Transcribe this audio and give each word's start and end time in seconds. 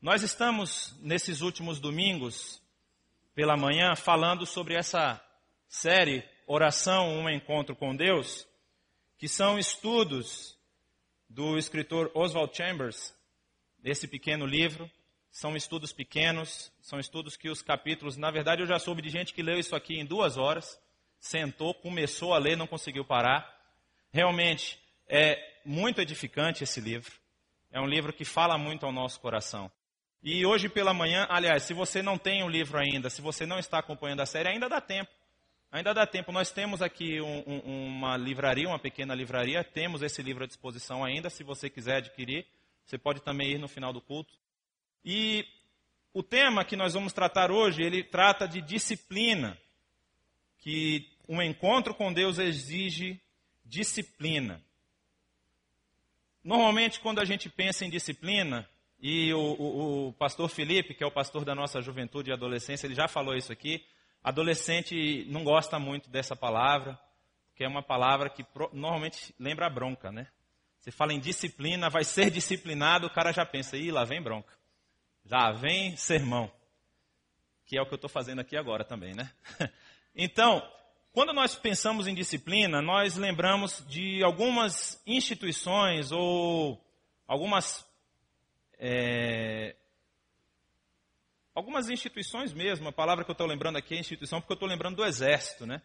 Nós 0.00 0.22
estamos, 0.22 0.96
nesses 1.02 1.42
últimos 1.42 1.78
domingos, 1.78 2.62
pela 3.34 3.54
manhã, 3.54 3.94
falando 3.94 4.46
sobre 4.46 4.74
essa 4.74 5.22
série 5.68 6.24
Oração, 6.46 7.18
um 7.18 7.28
Encontro 7.28 7.76
com 7.76 7.94
Deus, 7.94 8.48
que 9.18 9.28
são 9.28 9.58
estudos 9.58 10.56
do 11.28 11.58
escritor 11.58 12.10
Oswald 12.14 12.56
Chambers, 12.56 13.14
desse 13.78 14.08
pequeno 14.08 14.46
livro. 14.46 14.90
São 15.30 15.54
estudos 15.54 15.92
pequenos, 15.92 16.72
são 16.80 16.98
estudos 16.98 17.36
que 17.36 17.50
os 17.50 17.60
capítulos, 17.60 18.16
na 18.16 18.30
verdade 18.30 18.62
eu 18.62 18.66
já 18.66 18.78
soube 18.78 19.02
de 19.02 19.10
gente 19.10 19.34
que 19.34 19.42
leu 19.42 19.58
isso 19.58 19.76
aqui 19.76 20.00
em 20.00 20.06
duas 20.06 20.38
horas, 20.38 20.80
sentou, 21.20 21.74
começou 21.74 22.32
a 22.32 22.38
ler, 22.38 22.56
não 22.56 22.66
conseguiu 22.66 23.04
parar. 23.04 23.54
Realmente 24.10 24.80
é 25.06 25.60
muito 25.62 26.00
edificante 26.00 26.64
esse 26.64 26.80
livro. 26.80 27.12
É 27.70 27.78
um 27.78 27.86
livro 27.86 28.14
que 28.14 28.24
fala 28.24 28.56
muito 28.56 28.86
ao 28.86 28.92
nosso 28.92 29.20
coração. 29.20 29.70
E 30.22 30.44
hoje 30.44 30.68
pela 30.68 30.92
manhã, 30.92 31.26
aliás, 31.30 31.62
se 31.62 31.72
você 31.72 32.02
não 32.02 32.18
tem 32.18 32.42
o 32.42 32.46
um 32.46 32.50
livro 32.50 32.78
ainda, 32.78 33.08
se 33.08 33.22
você 33.22 33.46
não 33.46 33.58
está 33.58 33.78
acompanhando 33.78 34.20
a 34.20 34.26
série, 34.26 34.50
ainda 34.50 34.68
dá 34.68 34.80
tempo. 34.80 35.10
Ainda 35.72 35.94
dá 35.94 36.06
tempo. 36.06 36.30
Nós 36.32 36.50
temos 36.50 36.82
aqui 36.82 37.20
um, 37.20 37.42
um, 37.46 37.86
uma 37.86 38.16
livraria, 38.16 38.68
uma 38.68 38.78
pequena 38.78 39.14
livraria. 39.14 39.64
Temos 39.64 40.02
esse 40.02 40.20
livro 40.22 40.44
à 40.44 40.46
disposição 40.46 41.04
ainda. 41.04 41.30
Se 41.30 41.42
você 41.42 41.70
quiser 41.70 41.98
adquirir, 41.98 42.44
você 42.84 42.98
pode 42.98 43.22
também 43.22 43.52
ir 43.52 43.58
no 43.58 43.68
final 43.68 43.92
do 43.92 44.00
culto. 44.00 44.34
E 45.04 45.46
o 46.12 46.22
tema 46.22 46.64
que 46.64 46.76
nós 46.76 46.92
vamos 46.92 47.12
tratar 47.12 47.50
hoje, 47.50 47.82
ele 47.82 48.02
trata 48.02 48.46
de 48.46 48.60
disciplina. 48.60 49.56
Que 50.58 51.08
um 51.26 51.40
encontro 51.40 51.94
com 51.94 52.12
Deus 52.12 52.38
exige 52.38 53.18
disciplina. 53.64 54.60
Normalmente, 56.42 57.00
quando 57.00 57.20
a 57.20 57.24
gente 57.24 57.48
pensa 57.48 57.86
em 57.86 57.90
disciplina, 57.90 58.68
e 59.00 59.32
o, 59.32 59.38
o, 59.38 60.08
o, 60.08 60.12
pastor 60.12 60.48
Felipe, 60.50 60.94
que 60.94 61.02
é 61.02 61.06
o 61.06 61.10
pastor 61.10 61.44
da 61.44 61.54
nossa 61.54 61.80
juventude 61.80 62.30
e 62.30 62.32
adolescência, 62.32 62.86
ele 62.86 62.94
já 62.94 63.08
falou 63.08 63.34
isso 63.34 63.50
aqui. 63.50 63.82
Adolescente 64.22 65.24
não 65.30 65.42
gosta 65.42 65.78
muito 65.78 66.10
dessa 66.10 66.36
palavra, 66.36 67.00
que 67.56 67.64
é 67.64 67.68
uma 67.68 67.82
palavra 67.82 68.28
que 68.28 68.44
normalmente 68.72 69.34
lembra 69.38 69.70
bronca, 69.70 70.12
né? 70.12 70.26
Você 70.78 70.90
fala 70.90 71.14
em 71.14 71.20
disciplina, 71.20 71.88
vai 71.88 72.04
ser 72.04 72.30
disciplinado, 72.30 73.06
o 73.06 73.10
cara 73.10 73.32
já 73.32 73.44
pensa, 73.46 73.76
ih, 73.76 73.90
lá 73.90 74.04
vem 74.04 74.20
bronca. 74.20 74.52
Já 75.24 75.50
vem 75.50 75.96
sermão. 75.96 76.50
Que 77.64 77.78
é 77.78 77.82
o 77.82 77.86
que 77.86 77.92
eu 77.92 77.96
estou 77.96 78.10
fazendo 78.10 78.40
aqui 78.40 78.56
agora 78.56 78.84
também, 78.84 79.14
né? 79.14 79.30
Então, 80.12 80.60
quando 81.12 81.32
nós 81.32 81.54
pensamos 81.54 82.08
em 82.08 82.14
disciplina, 82.14 82.82
nós 82.82 83.16
lembramos 83.16 83.84
de 83.88 84.24
algumas 84.24 85.00
instituições 85.06 86.10
ou 86.10 86.84
algumas 87.28 87.88
é, 88.82 89.76
algumas 91.54 91.90
instituições 91.90 92.50
mesmo, 92.54 92.88
a 92.88 92.92
palavra 92.92 93.22
que 93.22 93.30
eu 93.30 93.34
estou 93.34 93.46
lembrando 93.46 93.76
aqui 93.76 93.94
é 93.94 93.98
instituição, 94.00 94.40
porque 94.40 94.54
eu 94.54 94.54
estou 94.54 94.68
lembrando 94.68 94.96
do 94.96 95.04
exército, 95.04 95.66
né? 95.66 95.82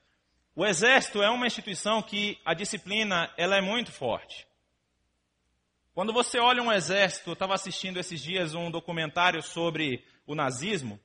O 0.55 0.65
exército 0.65 1.21
é 1.21 1.29
uma 1.29 1.45
instituição 1.45 2.01
que 2.01 2.39
a 2.45 2.53
disciplina 2.53 3.29
ela 3.35 3.57
é 3.57 3.61
muito 3.61 3.91
forte. 3.91 4.47
Quando 5.93 6.13
você 6.13 6.39
olha 6.39 6.63
um 6.63 6.71
exército, 6.71 7.31
eu 7.31 7.33
estava 7.33 7.53
assistindo 7.53 7.99
esses 7.99 8.21
dias 8.23 8.55
um 8.55 8.71
documentário 8.71 9.41
sobre 9.41 10.01
o 10.25 10.33
nazismo 10.33 10.97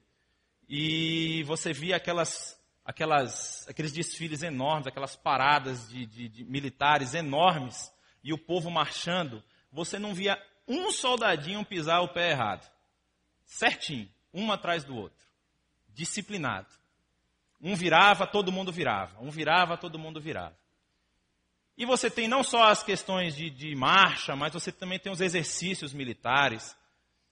e 0.68 1.42
você 1.42 1.72
via 1.72 1.96
aquelas, 1.96 2.56
aquelas, 2.84 3.68
aqueles 3.68 3.92
desfiles 3.92 4.44
enormes, 4.44 4.86
aquelas 4.86 5.16
paradas 5.16 5.88
de, 5.88 6.06
de, 6.06 6.28
de 6.28 6.44
militares 6.44 7.14
enormes 7.14 7.92
e 8.22 8.32
o 8.32 8.38
povo 8.38 8.70
marchando. 8.70 9.42
Você 9.72 9.98
não 9.98 10.14
via 10.14 10.40
um 10.70 10.92
soldadinho 10.92 11.64
pisar 11.64 12.00
o 12.00 12.08
pé 12.08 12.30
errado. 12.30 12.70
Certinho, 13.44 14.08
um 14.32 14.52
atrás 14.52 14.84
do 14.84 14.96
outro. 14.96 15.26
Disciplinado. 15.88 16.68
Um 17.60 17.74
virava, 17.74 18.24
todo 18.26 18.52
mundo 18.52 18.70
virava. 18.70 19.20
Um 19.20 19.30
virava, 19.30 19.76
todo 19.76 19.98
mundo 19.98 20.20
virava. 20.20 20.56
E 21.76 21.84
você 21.84 22.08
tem 22.08 22.28
não 22.28 22.44
só 22.44 22.64
as 22.64 22.84
questões 22.84 23.34
de, 23.34 23.50
de 23.50 23.74
marcha, 23.74 24.36
mas 24.36 24.52
você 24.52 24.70
também 24.70 24.98
tem 24.98 25.10
os 25.10 25.20
exercícios 25.20 25.92
militares. 25.92 26.76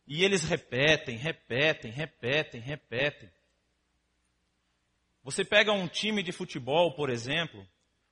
E 0.05 0.25
eles 0.25 0.43
repetem, 0.43 1.17
repetem, 1.17 1.93
repetem, 1.93 2.61
repetem. 2.61 3.31
Você 5.23 5.45
pega 5.45 5.73
um 5.73 5.87
time 5.87 6.23
de 6.23 6.33
futebol, 6.33 6.95
por 6.95 7.09
exemplo, 7.09 7.65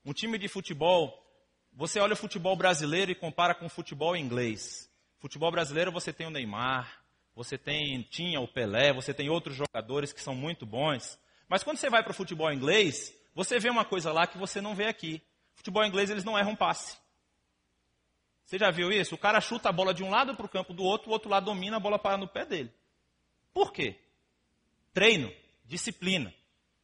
um 0.04 0.12
time 0.12 0.38
de 0.38 0.46
futebol, 0.46 1.12
você 1.72 1.98
olha 1.98 2.12
o 2.12 2.16
futebol 2.16 2.54
brasileiro 2.54 3.10
e 3.10 3.14
compara 3.14 3.54
com 3.54 3.66
o 3.66 3.70
futebol 3.70 4.16
inglês. 4.16 4.88
Futebol 5.26 5.50
brasileiro 5.50 5.90
você 5.90 6.12
tem 6.12 6.24
o 6.28 6.30
Neymar, 6.30 7.02
você 7.34 7.58
tem, 7.58 8.00
tinha 8.02 8.40
o 8.40 8.46
Pelé, 8.46 8.92
você 8.92 9.12
tem 9.12 9.28
outros 9.28 9.56
jogadores 9.56 10.12
que 10.12 10.22
são 10.22 10.36
muito 10.36 10.64
bons. 10.64 11.18
Mas 11.48 11.64
quando 11.64 11.78
você 11.78 11.90
vai 11.90 12.00
para 12.00 12.12
o 12.12 12.14
futebol 12.14 12.52
inglês, 12.52 13.12
você 13.34 13.58
vê 13.58 13.68
uma 13.68 13.84
coisa 13.84 14.12
lá 14.12 14.28
que 14.28 14.38
você 14.38 14.60
não 14.60 14.72
vê 14.72 14.86
aqui. 14.86 15.20
Futebol 15.56 15.84
inglês 15.84 16.10
eles 16.10 16.22
não 16.22 16.38
erram 16.38 16.54
passe. 16.54 16.96
Você 18.44 18.56
já 18.56 18.70
viu 18.70 18.92
isso? 18.92 19.16
O 19.16 19.18
cara 19.18 19.40
chuta 19.40 19.68
a 19.68 19.72
bola 19.72 19.92
de 19.92 20.04
um 20.04 20.10
lado 20.10 20.36
para 20.36 20.46
o 20.46 20.48
campo 20.48 20.72
do 20.72 20.84
outro, 20.84 21.10
o 21.10 21.12
outro 21.12 21.28
lado 21.28 21.46
domina, 21.46 21.78
a 21.78 21.80
bola 21.80 21.98
para 21.98 22.16
no 22.16 22.28
pé 22.28 22.46
dele. 22.46 22.72
Por 23.52 23.72
quê? 23.72 23.98
Treino, 24.94 25.32
disciplina. 25.64 26.32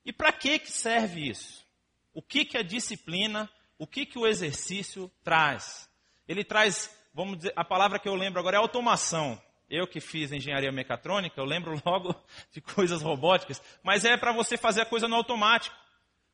E 0.05 0.13
para 0.13 0.33
que, 0.33 0.59
que 0.59 0.73
serve 0.73 1.29
isso? 1.29 1.65
O 2.13 2.21
que, 2.21 2.45
que 2.45 2.59
a 2.59 2.63
disciplina, 2.63 3.49
o 3.79 3.87
que, 3.87 4.05
que 4.05 4.19
o 4.19 4.27
exercício 4.27 5.09
traz? 5.23 5.89
Ele 6.27 6.43
traz 6.43 6.91
vamos 7.15 7.39
dizer, 7.39 7.53
a 7.57 7.65
palavra 7.65 7.99
que 7.99 8.09
eu 8.09 8.15
lembro 8.15 8.41
agora 8.41 8.57
é 8.57 8.61
automação. 8.61 9.41
Eu 9.69 9.87
que 9.87 10.01
fiz 10.01 10.33
engenharia 10.33 10.71
mecatrônica, 10.71 11.41
eu 11.41 11.45
lembro 11.45 11.81
logo 11.85 12.15
de 12.51 12.61
coisas 12.61 13.01
robóticas, 13.01 13.63
mas 13.83 14.05
é 14.05 14.17
para 14.17 14.33
você 14.33 14.57
fazer 14.57 14.83
a 14.83 14.87
coisa 14.87 15.09
no 15.09 15.17
automático. 15.17 15.77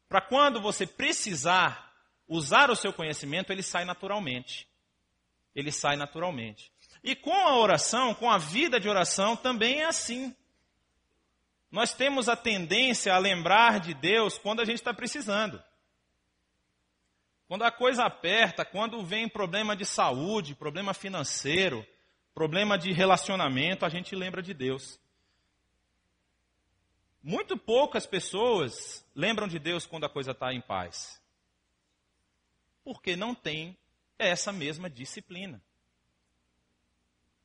Para 0.09 0.21
quando 0.21 0.61
você 0.61 0.87
precisar 0.87 1.93
usar 2.27 2.71
o 2.71 2.77
seu 2.77 2.93
conhecimento, 2.93 3.53
ele 3.53 3.63
sai 3.63 3.85
naturalmente. 3.85 4.67
Ele 5.55 5.71
sai 5.71 5.97
naturalmente. 5.97 6.73
E 7.03 7.15
com 7.15 7.33
a 7.33 7.57
oração, 7.57 8.15
com 8.15 8.31
a 8.31 8.39
vida 8.39 8.81
de 8.81 8.89
oração, 8.89 9.37
também 9.37 9.81
é 9.81 9.87
assim. 9.87 10.35
Nós 11.71 11.93
temos 11.93 12.29
a 12.29 12.37
tendência 12.37 13.15
a 13.15 13.19
lembrar 13.19 13.81
de 13.81 13.95
Deus 13.95 14.39
quando 14.39 14.61
a 14.61 14.65
gente 14.65 14.77
está 14.77 14.93
precisando. 14.95 15.63
Quando 17.49 17.63
a 17.65 17.71
coisa 17.71 18.05
aperta, 18.05 18.63
quando 18.63 19.03
vem 19.03 19.27
problema 19.27 19.75
de 19.75 19.87
saúde, 19.87 20.55
problema 20.55 20.93
financeiro, 20.93 21.85
problema 22.35 22.77
de 22.77 22.93
relacionamento, 22.93 23.87
a 23.87 23.89
gente 23.89 24.15
lembra 24.15 24.43
de 24.43 24.53
Deus. 24.53 25.01
Muito 27.23 27.57
poucas 27.57 28.07
pessoas 28.07 29.03
lembram 29.15 29.49
de 29.49 29.59
Deus 29.59 29.87
quando 29.87 30.05
a 30.05 30.11
coisa 30.11 30.33
está 30.33 30.53
em 30.53 30.61
paz. 30.61 31.21
Porque 32.85 33.17
não 33.17 33.35
tem 33.35 33.77
essa 34.19 34.53
mesma 34.53 34.91
disciplina. 34.91 35.61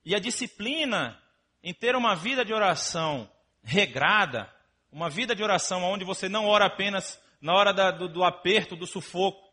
E 0.04 0.14
a 0.14 0.20
disciplina 0.20 1.18
em 1.64 1.74
ter 1.74 1.96
uma 1.96 2.14
vida 2.14 2.44
de 2.44 2.54
oração 2.54 3.32
regrada, 3.64 4.54
uma 4.92 5.10
vida 5.10 5.34
de 5.34 5.42
oração 5.42 5.82
onde 5.84 6.04
você 6.04 6.28
não 6.28 6.46
ora 6.46 6.66
apenas 6.66 7.18
na 7.40 7.54
hora 7.54 7.74
da, 7.74 7.90
do, 7.90 8.10
do 8.10 8.24
aperto, 8.24 8.76
do 8.76 8.86
sufoco, 8.86 9.53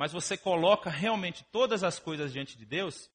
mas 0.00 0.12
você 0.12 0.34
coloca 0.34 0.88
realmente 0.88 1.44
todas 1.52 1.84
as 1.84 1.98
coisas 1.98 2.32
diante 2.32 2.56
de 2.56 2.64
Deus, 2.64 3.10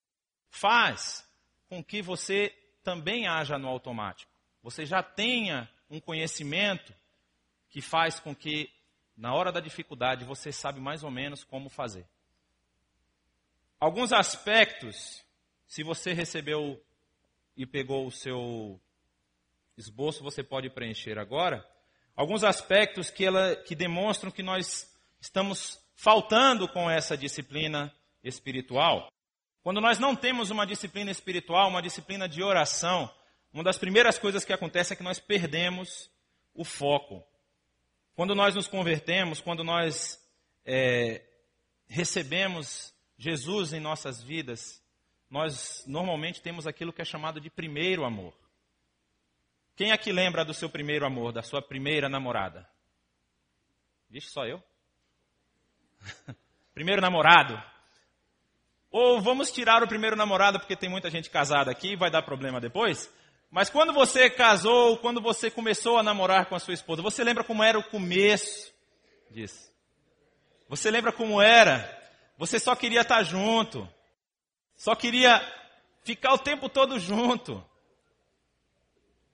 faz 0.51 1.27
com 1.67 1.83
que 1.83 1.99
você 1.99 2.55
também 2.83 3.25
haja 3.25 3.57
no 3.57 3.67
automático. 3.67 4.31
Você 4.61 4.85
já 4.85 5.01
tenha 5.01 5.67
um 5.89 5.99
conhecimento 5.99 6.93
que 7.71 7.81
faz 7.81 8.19
com 8.19 8.35
que, 8.35 8.69
na 9.17 9.33
hora 9.33 9.51
da 9.51 9.59
dificuldade, 9.59 10.25
você 10.25 10.51
sabe 10.51 10.79
mais 10.79 11.03
ou 11.03 11.09
menos 11.09 11.43
como 11.43 11.71
fazer. 11.71 12.05
Alguns 13.79 14.13
aspectos, 14.13 15.25
se 15.65 15.81
você 15.81 16.13
recebeu 16.13 16.79
e 17.57 17.65
pegou 17.65 18.05
o 18.05 18.11
seu 18.11 18.79
esboço, 19.75 20.21
você 20.21 20.43
pode 20.43 20.69
preencher 20.69 21.17
agora. 21.17 21.67
Alguns 22.15 22.43
aspectos 22.43 23.09
que, 23.09 23.25
ela, 23.25 23.55
que 23.55 23.73
demonstram 23.73 24.29
que 24.29 24.43
nós 24.43 24.95
estamos 25.19 25.83
faltando 25.95 26.67
com 26.67 26.89
essa 26.89 27.17
disciplina 27.17 27.93
espiritual. 28.23 29.11
Quando 29.63 29.81
nós 29.81 29.97
não 29.97 30.15
temos 30.15 30.51
uma 30.51 30.65
disciplina 30.65 31.09
espiritual, 31.09 31.69
uma 31.69 31.81
disciplina 31.81 32.29
de 32.29 32.43
oração, 32.43 33.11
uma 33.51 33.63
das 33.63 33.77
primeiras 33.77 34.19
coisas 34.19 34.45
que 34.45 34.53
acontece 34.53 34.93
é 34.93 34.95
que 34.95 35.03
nós 35.03 35.19
perdemos 35.19 36.09
o 36.53 36.63
foco. 36.63 37.25
Quando 38.15 38.35
nós 38.35 38.53
nos 38.53 38.67
convertemos, 38.67 39.41
quando 39.41 39.63
nós 39.63 40.21
é, 40.65 41.23
recebemos 41.87 42.93
Jesus 43.17 43.73
em 43.73 43.79
nossas 43.79 44.21
vidas, 44.21 44.81
nós 45.29 45.83
normalmente 45.87 46.41
temos 46.41 46.67
aquilo 46.67 46.93
que 46.93 47.01
é 47.01 47.05
chamado 47.05 47.39
de 47.39 47.49
primeiro 47.49 48.05
amor. 48.05 48.33
Quem 49.75 49.91
aqui 49.91 50.11
lembra 50.11 50.45
do 50.45 50.53
seu 50.53 50.69
primeiro 50.69 51.05
amor, 51.05 51.33
da 51.33 51.41
sua 51.41 51.61
primeira 51.61 52.07
namorada? 52.07 52.69
Vixe, 54.09 54.29
só 54.29 54.45
eu? 54.45 54.63
primeiro 56.73 57.01
namorado. 57.01 57.61
Ou 58.91 59.21
vamos 59.21 59.51
tirar 59.51 59.83
o 59.83 59.87
primeiro 59.87 60.15
namorado 60.15 60.59
porque 60.59 60.75
tem 60.75 60.89
muita 60.89 61.09
gente 61.09 61.29
casada 61.29 61.71
aqui 61.71 61.93
e 61.93 61.95
vai 61.97 62.09
dar 62.09 62.21
problema 62.21 62.61
depois. 62.61 63.11
Mas 63.51 63.69
quando 63.69 63.93
você 63.93 64.29
casou, 64.29 64.97
quando 64.97 65.21
você 65.21 65.49
começou 65.51 65.97
a 65.97 66.03
namorar 66.03 66.45
com 66.45 66.55
a 66.55 66.59
sua 66.59 66.73
esposa, 66.73 67.01
você 67.01 67.23
lembra 67.23 67.43
como 67.43 67.63
era 67.63 67.77
o 67.77 67.83
começo 67.83 68.73
disso? 69.29 69.71
Você 70.67 70.89
lembra 70.89 71.11
como 71.11 71.41
era? 71.41 71.89
Você 72.37 72.59
só 72.59 72.75
queria 72.75 73.01
estar 73.01 73.23
junto. 73.23 73.87
Só 74.75 74.95
queria 74.95 75.41
ficar 76.03 76.33
o 76.33 76.39
tempo 76.39 76.67
todo 76.67 76.99
junto. 76.99 77.63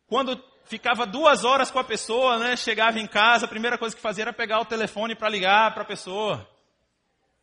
Quando 0.07 0.43
ficava 0.65 1.05
duas 1.05 1.43
horas 1.43 1.71
com 1.71 1.79
a 1.79 1.83
pessoa, 1.83 2.37
né, 2.37 2.55
chegava 2.55 2.99
em 2.99 3.07
casa, 3.07 3.45
a 3.45 3.49
primeira 3.49 3.77
coisa 3.77 3.95
que 3.95 4.01
fazia 4.01 4.23
era 4.23 4.33
pegar 4.33 4.59
o 4.59 4.65
telefone 4.65 5.15
para 5.15 5.29
ligar 5.29 5.73
para 5.73 5.83
a 5.83 5.87
pessoa. 5.87 6.47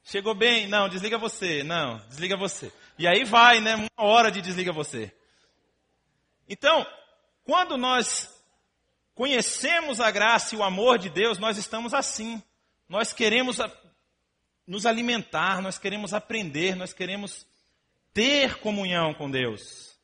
Chegou 0.04 0.34
bem? 0.34 0.66
Não, 0.66 0.88
desliga 0.88 1.18
você. 1.18 1.62
Não, 1.62 1.98
desliga 2.08 2.36
você. 2.36 2.72
E 2.98 3.06
aí 3.06 3.24
vai, 3.24 3.60
né, 3.60 3.74
uma 3.76 4.08
hora 4.08 4.30
de 4.30 4.40
desliga 4.40 4.72
você. 4.72 5.12
Então, 6.48 6.86
quando 7.44 7.76
nós 7.76 8.28
conhecemos 9.14 10.00
a 10.00 10.10
graça 10.10 10.54
e 10.54 10.58
o 10.58 10.62
amor 10.62 10.98
de 10.98 11.10
Deus, 11.10 11.38
nós 11.38 11.58
estamos 11.58 11.92
assim. 11.92 12.42
Nós 12.88 13.12
queremos 13.12 13.58
nos 14.66 14.86
alimentar, 14.86 15.60
nós 15.62 15.78
queremos 15.78 16.14
aprender, 16.14 16.76
nós 16.76 16.92
queremos 16.92 17.46
ter 18.12 18.58
comunhão 18.58 19.14
com 19.14 19.30
Deus. 19.30 19.96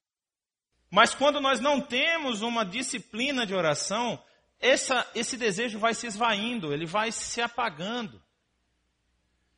Mas 0.90 1.14
quando 1.14 1.40
nós 1.40 1.60
não 1.60 1.80
temos 1.80 2.40
uma 2.40 2.64
disciplina 2.64 3.44
de 3.44 3.54
oração, 3.54 4.22
essa, 4.60 5.06
esse 5.14 5.36
desejo 5.36 5.78
vai 5.78 5.92
se 5.92 6.06
esvaindo, 6.06 6.72
ele 6.72 6.86
vai 6.86 7.10
se 7.10 7.42
apagando. 7.42 8.22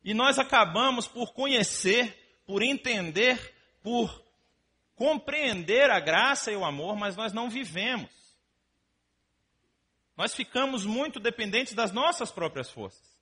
E 0.03 0.13
nós 0.13 0.39
acabamos 0.39 1.07
por 1.07 1.33
conhecer, 1.33 2.41
por 2.45 2.61
entender, 2.61 3.53
por 3.83 4.23
compreender 4.95 5.89
a 5.91 5.99
graça 5.99 6.51
e 6.51 6.55
o 6.55 6.65
amor, 6.65 6.95
mas 6.95 7.15
nós 7.15 7.33
não 7.33 7.49
vivemos. 7.49 8.09
Nós 10.15 10.33
ficamos 10.33 10.85
muito 10.85 11.19
dependentes 11.19 11.73
das 11.73 11.91
nossas 11.91 12.31
próprias 12.31 12.71
forças. 12.71 13.15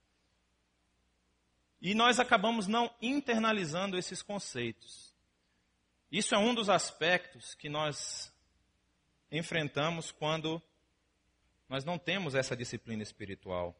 E 1.81 1.93
nós 1.93 2.19
acabamos 2.19 2.67
não 2.67 2.89
internalizando 3.01 3.97
esses 3.97 4.21
conceitos. 4.21 5.13
Isso 6.09 6.33
é 6.33 6.37
um 6.37 6.55
dos 6.55 6.69
aspectos 6.69 7.53
que 7.53 7.67
nós 7.67 8.33
enfrentamos 9.29 10.11
quando 10.11 10.61
nós 11.67 11.83
não 11.83 11.97
temos 11.97 12.35
essa 12.35 12.55
disciplina 12.55 13.03
espiritual. 13.03 13.75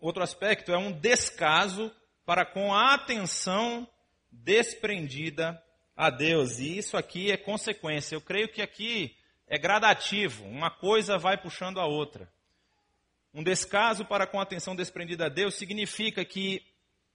Outro 0.00 0.22
aspecto 0.22 0.72
é 0.72 0.78
um 0.78 0.92
descaso 0.92 1.90
para 2.24 2.44
com 2.44 2.72
a 2.72 2.94
atenção 2.94 3.88
desprendida 4.30 5.60
a 5.96 6.10
Deus. 6.10 6.58
E 6.58 6.78
isso 6.78 6.96
aqui 6.96 7.32
é 7.32 7.36
consequência. 7.36 8.14
Eu 8.14 8.20
creio 8.20 8.48
que 8.48 8.62
aqui 8.62 9.16
é 9.46 9.58
gradativo, 9.58 10.44
uma 10.44 10.70
coisa 10.70 11.18
vai 11.18 11.36
puxando 11.36 11.80
a 11.80 11.86
outra. 11.86 12.30
Um 13.34 13.42
descaso 13.42 14.04
para 14.04 14.26
com 14.26 14.38
a 14.38 14.42
atenção 14.42 14.76
desprendida 14.76 15.26
a 15.26 15.28
Deus 15.28 15.54
significa 15.54 16.24
que 16.24 16.62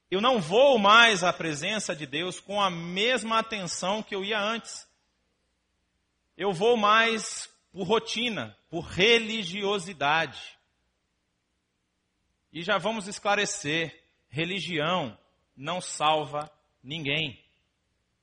eu 0.10 0.22
não 0.22 0.40
vou 0.40 0.78
mais 0.78 1.24
à 1.24 1.32
presença 1.32 1.96
de 1.96 2.06
Deus 2.06 2.40
com 2.40 2.62
a 2.62 2.70
mesma 2.70 3.40
atenção 3.40 4.04
que 4.04 4.14
eu 4.14 4.24
ia 4.24 4.40
antes. 4.40 4.88
Eu 6.38 6.52
vou 6.52 6.78
mais 6.78 7.50
por 7.72 7.88
rotina, 7.88 8.56
por 8.70 8.82
religiosidade. 8.82 10.40
E 12.54 12.62
já 12.62 12.78
vamos 12.78 13.08
esclarecer: 13.08 14.04
religião 14.30 15.18
não 15.58 15.82
salva 15.82 16.50
ninguém 16.84 17.44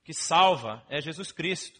que 0.03 0.13
salva 0.13 0.83
é 0.89 0.99
Jesus 1.01 1.31
Cristo. 1.31 1.79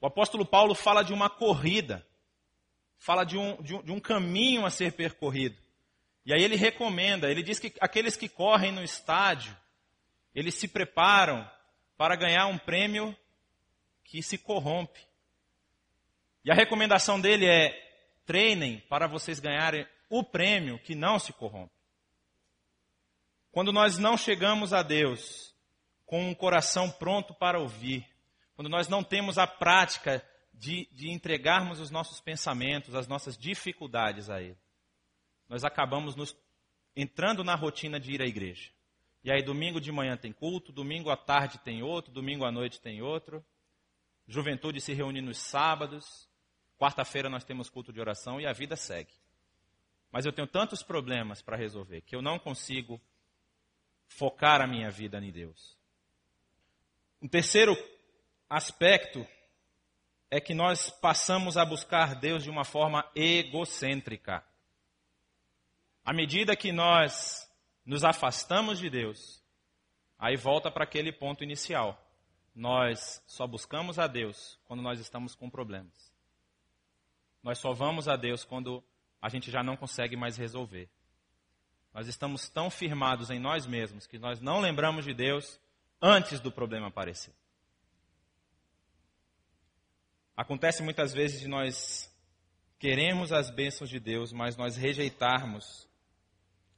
O 0.00 0.06
apóstolo 0.06 0.46
Paulo 0.46 0.74
fala 0.74 1.02
de 1.02 1.12
uma 1.12 1.28
corrida, 1.28 2.06
fala 2.98 3.24
de 3.24 3.36
um, 3.36 3.60
de 3.62 3.74
um, 3.74 3.82
de 3.82 3.92
um 3.92 3.98
caminho 3.98 4.64
a 4.64 4.70
ser 4.70 4.92
percorrido. 4.92 5.56
E 6.24 6.32
aí 6.32 6.42
ele 6.42 6.54
recomenda, 6.54 7.30
ele 7.30 7.42
diz 7.42 7.58
que 7.58 7.72
aqueles 7.80 8.16
que 8.16 8.28
correm 8.28 8.70
no 8.70 8.82
estádio, 8.82 9.56
eles 10.34 10.54
se 10.54 10.68
preparam 10.68 11.50
para 11.96 12.14
ganhar 12.14 12.46
um 12.46 12.58
prêmio 12.58 13.16
que 14.04 14.22
se 14.22 14.38
corrompe. 14.38 15.00
E 16.44 16.50
a 16.50 16.54
recomendação 16.54 17.20
dele 17.20 17.46
é: 17.46 17.72
treinem 18.24 18.80
para 18.88 19.08
vocês 19.08 19.40
ganharem 19.40 19.86
o 20.08 20.24
prêmio 20.24 20.78
que 20.78 20.94
não 20.94 21.18
se 21.18 21.32
corrompe. 21.32 21.74
Quando 23.50 23.72
nós 23.72 23.98
não 23.98 24.16
chegamos 24.16 24.72
a 24.72 24.82
Deus 24.82 25.54
com 26.06 26.28
um 26.28 26.34
coração 26.34 26.90
pronto 26.90 27.34
para 27.34 27.58
ouvir, 27.58 28.06
quando 28.54 28.68
nós 28.68 28.88
não 28.88 29.02
temos 29.02 29.38
a 29.38 29.46
prática 29.46 30.24
de, 30.52 30.88
de 30.92 31.10
entregarmos 31.10 31.80
os 31.80 31.90
nossos 31.90 32.20
pensamentos, 32.20 32.94
as 32.94 33.06
nossas 33.06 33.36
dificuldades 33.36 34.30
a 34.30 34.40
Ele, 34.40 34.58
nós 35.48 35.64
acabamos 35.64 36.14
nos 36.14 36.36
entrando 36.94 37.44
na 37.44 37.54
rotina 37.54 37.98
de 37.98 38.12
ir 38.12 38.22
à 38.22 38.26
igreja. 38.26 38.70
E 39.22 39.30
aí, 39.30 39.42
domingo 39.42 39.80
de 39.80 39.90
manhã 39.90 40.16
tem 40.16 40.32
culto, 40.32 40.72
domingo 40.72 41.10
à 41.10 41.16
tarde 41.16 41.58
tem 41.58 41.82
outro, 41.82 42.12
domingo 42.12 42.44
à 42.44 42.52
noite 42.52 42.80
tem 42.80 43.02
outro. 43.02 43.44
Juventude 44.26 44.80
se 44.80 44.92
reúne 44.92 45.20
nos 45.20 45.38
sábados. 45.38 46.28
Quarta-feira 46.78 47.28
nós 47.28 47.44
temos 47.44 47.68
culto 47.68 47.92
de 47.92 48.00
oração 48.00 48.40
e 48.40 48.46
a 48.46 48.52
vida 48.52 48.76
segue. 48.76 49.12
Mas 50.10 50.24
eu 50.24 50.32
tenho 50.32 50.46
tantos 50.46 50.82
problemas 50.82 51.42
para 51.42 51.56
resolver 51.56 52.00
que 52.02 52.16
eu 52.16 52.22
não 52.22 52.38
consigo 52.38 53.00
focar 54.06 54.60
a 54.60 54.66
minha 54.66 54.90
vida 54.90 55.18
em 55.18 55.30
Deus. 55.30 55.76
Um 57.20 57.28
terceiro 57.28 57.76
aspecto 58.48 59.26
é 60.30 60.40
que 60.40 60.54
nós 60.54 60.90
passamos 60.90 61.56
a 61.56 61.64
buscar 61.64 62.14
Deus 62.14 62.42
de 62.42 62.50
uma 62.50 62.64
forma 62.64 63.08
egocêntrica. 63.14 64.44
À 66.04 66.12
medida 66.12 66.56
que 66.56 66.72
nós 66.72 67.50
nos 67.84 68.04
afastamos 68.04 68.78
de 68.78 68.88
Deus, 68.88 69.42
aí 70.18 70.36
volta 70.36 70.70
para 70.70 70.84
aquele 70.84 71.12
ponto 71.12 71.44
inicial. 71.44 72.02
Nós 72.54 73.22
só 73.26 73.46
buscamos 73.46 73.98
a 73.98 74.06
Deus 74.06 74.58
quando 74.64 74.82
nós 74.82 75.00
estamos 75.00 75.34
com 75.34 75.48
problemas. 75.48 76.12
Nós 77.42 77.58
só 77.58 77.72
vamos 77.72 78.08
a 78.08 78.16
Deus 78.16 78.44
quando 78.44 78.82
a 79.20 79.28
gente 79.28 79.50
já 79.50 79.62
não 79.62 79.76
consegue 79.76 80.16
mais 80.16 80.36
resolver. 80.36 80.88
Nós 81.92 82.06
estamos 82.06 82.48
tão 82.48 82.70
firmados 82.70 83.30
em 83.30 83.38
nós 83.38 83.66
mesmos 83.66 84.06
que 84.06 84.18
nós 84.18 84.40
não 84.40 84.60
lembramos 84.60 85.04
de 85.04 85.14
Deus 85.14 85.58
antes 86.00 86.40
do 86.40 86.52
problema 86.52 86.88
aparecer. 86.88 87.34
Acontece 90.36 90.82
muitas 90.82 91.12
vezes 91.12 91.40
de 91.40 91.48
nós 91.48 92.08
queremos 92.78 93.32
as 93.32 93.50
bênçãos 93.50 93.90
de 93.90 93.98
Deus, 93.98 94.32
mas 94.32 94.56
nós 94.56 94.76
rejeitarmos 94.76 95.88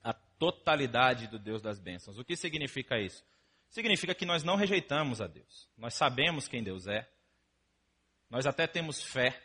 a 0.03 0.15
totalidade 0.15 1.27
do 1.27 1.39
Deus 1.39 1.61
das 1.61 1.79
bênçãos. 1.79 2.19
O 2.19 2.25
que 2.25 2.37
significa 2.37 2.99
isso? 2.99 3.23
Significa 3.69 4.15
que 4.15 4.25
nós 4.25 4.43
não 4.43 4.57
rejeitamos 4.57 5.21
a 5.21 5.27
Deus. 5.27 5.69
Nós 5.77 5.95
sabemos 5.95 6.49
quem 6.49 6.63
Deus 6.63 6.87
é. 6.87 7.07
Nós 8.31 8.47
até 8.47 8.67
temos 8.67 9.03
fé 9.03 9.39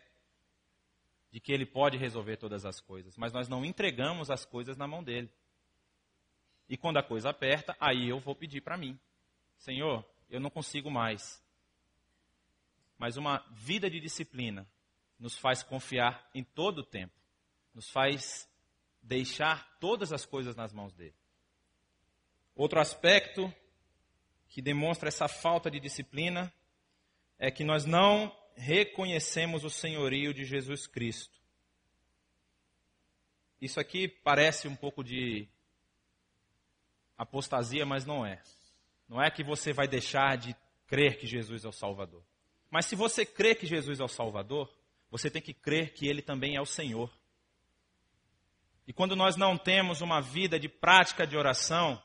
de 1.36 1.42
que 1.42 1.51
Ele 1.51 1.65
pode 1.65 1.98
resolver 1.98 2.38
todas 2.38 2.65
as 2.65 2.80
coisas, 2.80 3.18
mas 3.18 3.34
nós 3.34 3.50
não 3.50 3.65
entregamos 3.65 4.32
as 4.32 4.46
coisas 4.46 4.77
na 4.77 4.88
mão 4.88 5.04
dele. 5.04 5.30
E 6.70 6.77
quando 6.77 6.96
a 6.96 7.04
coisa 7.04 7.30
aperta, 7.30 7.75
aí 7.77 8.08
eu 8.08 8.22
vou 8.22 8.34
pedir 8.34 8.62
para 8.62 8.77
mim. 8.77 8.98
Senhor, 9.58 10.06
eu 10.30 10.39
não 10.39 10.50
consigo 10.50 10.89
mais. 10.89 11.44
Mas 12.98 13.18
uma 13.18 13.46
vida 13.51 13.89
de 13.89 14.00
disciplina 14.00 14.65
nos 15.20 15.38
faz 15.38 15.62
confiar 15.62 16.25
em 16.34 16.42
todo 16.42 16.77
o 16.80 16.86
tempo, 16.86 17.13
nos 17.74 17.89
faz 17.89 18.50
deixar 19.01 19.77
todas 19.77 20.13
as 20.13 20.25
coisas 20.25 20.56
nas 20.56 20.72
mãos 20.72 20.94
dele. 20.94 21.15
Outro 22.56 22.80
aspecto 22.80 23.54
que 24.48 24.62
demonstra 24.62 25.10
essa 25.10 25.27
falta 25.27 25.70
de 25.70 25.82
disciplina 25.82 26.50
é 27.38 27.51
que 27.51 27.65
nós 27.65 27.84
não 27.84 28.34
reconhecemos 28.56 29.64
o 29.64 29.70
senhorio 29.70 30.34
de 30.34 30.46
Jesus 30.46 30.88
Cristo. 30.88 31.36
Isso 33.62 33.80
aqui 33.80 34.08
parece 34.08 34.68
um 34.68 34.76
pouco 34.76 35.04
de 35.04 35.48
apostasia, 37.18 37.86
mas 37.86 38.06
não 38.06 38.26
é. 38.26 38.42
Não 39.08 39.22
é 39.22 39.30
que 39.30 39.44
você 39.44 39.72
vai 39.72 39.88
deixar 39.88 40.38
de 40.38 40.56
crer 40.88 41.18
que 41.18 41.28
Jesus 41.28 41.66
é 41.66 41.68
o 41.68 41.72
Salvador. 41.72 42.24
Mas 42.70 42.86
se 42.86 42.96
você 42.96 43.26
crê 43.26 43.56
que 43.56 43.66
Jesus 43.66 44.00
é 44.00 44.04
o 44.04 44.08
Salvador, 44.08 44.72
você 45.10 45.30
tem 45.30 45.42
que 45.42 45.54
crer 45.54 45.94
que 45.94 46.08
Ele 46.08 46.22
também 46.22 46.56
é 46.56 46.62
o 46.62 46.66
Senhor. 46.66 47.12
E 48.88 48.94
quando 48.94 49.16
nós 49.16 49.36
não 49.36 49.58
temos 49.58 50.02
uma 50.02 50.22
vida 50.22 50.60
de 50.60 50.70
prática 50.70 51.26
de 51.26 51.38
oração, 51.38 52.02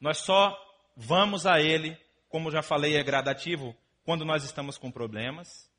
nós 0.00 0.18
só 0.18 0.56
vamos 0.96 1.46
a 1.46 1.60
Ele, 1.60 1.96
como 2.28 2.50
já 2.50 2.62
falei, 2.62 2.96
é 2.96 3.02
gradativo, 3.02 3.76
quando 4.04 4.24
nós 4.24 4.44
estamos 4.44 4.78
com 4.78 4.90
problemas. 4.90 5.70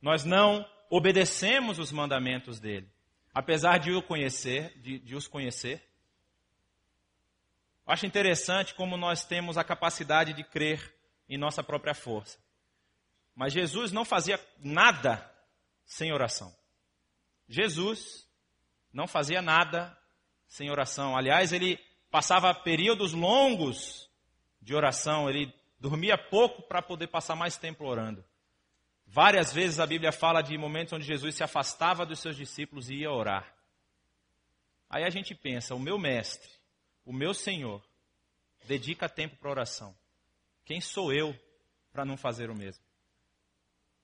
Nós 0.00 0.24
não 0.24 0.68
obedecemos 0.90 1.78
os 1.78 1.92
mandamentos 1.92 2.58
dele, 2.58 2.90
apesar 3.34 3.78
de 3.78 3.92
o 3.92 4.02
conhecer, 4.02 4.78
de, 4.80 4.98
de 4.98 5.14
os 5.14 5.26
conhecer. 5.26 5.82
Eu 7.86 7.92
acho 7.92 8.06
interessante 8.06 8.74
como 8.74 8.96
nós 8.96 9.24
temos 9.24 9.58
a 9.58 9.64
capacidade 9.64 10.32
de 10.32 10.44
crer 10.44 10.94
em 11.28 11.36
nossa 11.36 11.62
própria 11.62 11.94
força. 11.94 12.38
Mas 13.34 13.52
Jesus 13.52 13.92
não 13.92 14.04
fazia 14.04 14.40
nada 14.58 15.30
sem 15.84 16.12
oração. 16.12 16.54
Jesus 17.48 18.28
não 18.92 19.06
fazia 19.06 19.40
nada 19.40 19.96
sem 20.46 20.70
oração. 20.70 21.16
Aliás, 21.16 21.52
ele 21.52 21.78
passava 22.10 22.54
períodos 22.54 23.12
longos 23.12 24.10
de 24.60 24.74
oração, 24.74 25.28
ele 25.28 25.54
dormia 25.78 26.18
pouco 26.18 26.62
para 26.62 26.82
poder 26.82 27.08
passar 27.08 27.36
mais 27.36 27.56
tempo 27.56 27.84
orando. 27.84 28.24
Várias 29.06 29.52
vezes 29.52 29.80
a 29.80 29.86
Bíblia 29.86 30.12
fala 30.12 30.42
de 30.42 30.56
momentos 30.58 30.92
onde 30.92 31.06
Jesus 31.06 31.34
se 31.34 31.42
afastava 31.42 32.04
dos 32.04 32.20
seus 32.20 32.36
discípulos 32.36 32.90
e 32.90 32.96
ia 32.96 33.10
orar. 33.10 33.54
Aí 34.90 35.04
a 35.04 35.10
gente 35.10 35.34
pensa, 35.34 35.74
o 35.74 35.78
meu 35.78 35.98
mestre, 35.98 36.50
o 37.04 37.12
meu 37.12 37.32
Senhor, 37.32 37.82
dedica 38.66 39.08
tempo 39.08 39.36
para 39.36 39.50
oração. 39.50 39.94
Quem 40.64 40.80
sou 40.80 41.12
eu 41.12 41.34
para 41.92 42.04
não 42.04 42.16
fazer 42.16 42.50
o 42.50 42.54
mesmo? 42.54 42.84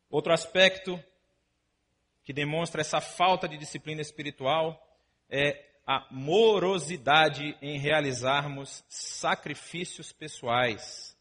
Outro 0.09 0.33
aspecto 0.33 1.02
que 2.25 2.33
demonstra 2.33 2.81
essa 2.81 3.00
falta 3.00 3.47
de 3.47 3.59
disciplina 3.59 4.00
espiritual 4.00 4.81
é 5.28 5.71
a 5.87 6.07
morosidade 6.11 7.57
em 7.61 7.78
realizarmos 7.78 8.83
sacrifícios 8.88 10.12
pessoais. 10.12 11.13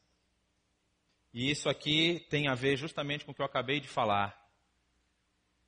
E 1.33 1.49
isso 1.49 1.67
aqui 1.67 2.25
tem 2.29 2.47
a 2.47 2.53
ver 2.53 2.77
justamente 2.77 3.25
com 3.25 3.31
o 3.31 3.33
que 3.33 3.41
eu 3.41 3.45
acabei 3.45 3.79
de 3.79 3.87
falar. 3.87 4.39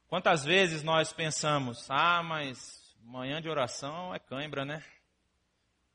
Quantas 0.07 0.45
vezes 0.45 0.84
nós 0.84 1.12
pensamos, 1.12 1.89
ah, 1.89 2.22
mas 2.22 2.95
manhã 3.01 3.41
de 3.41 3.50
oração 3.50 4.13
é 4.13 4.19
cãibra, 4.19 4.63
né? 4.63 4.84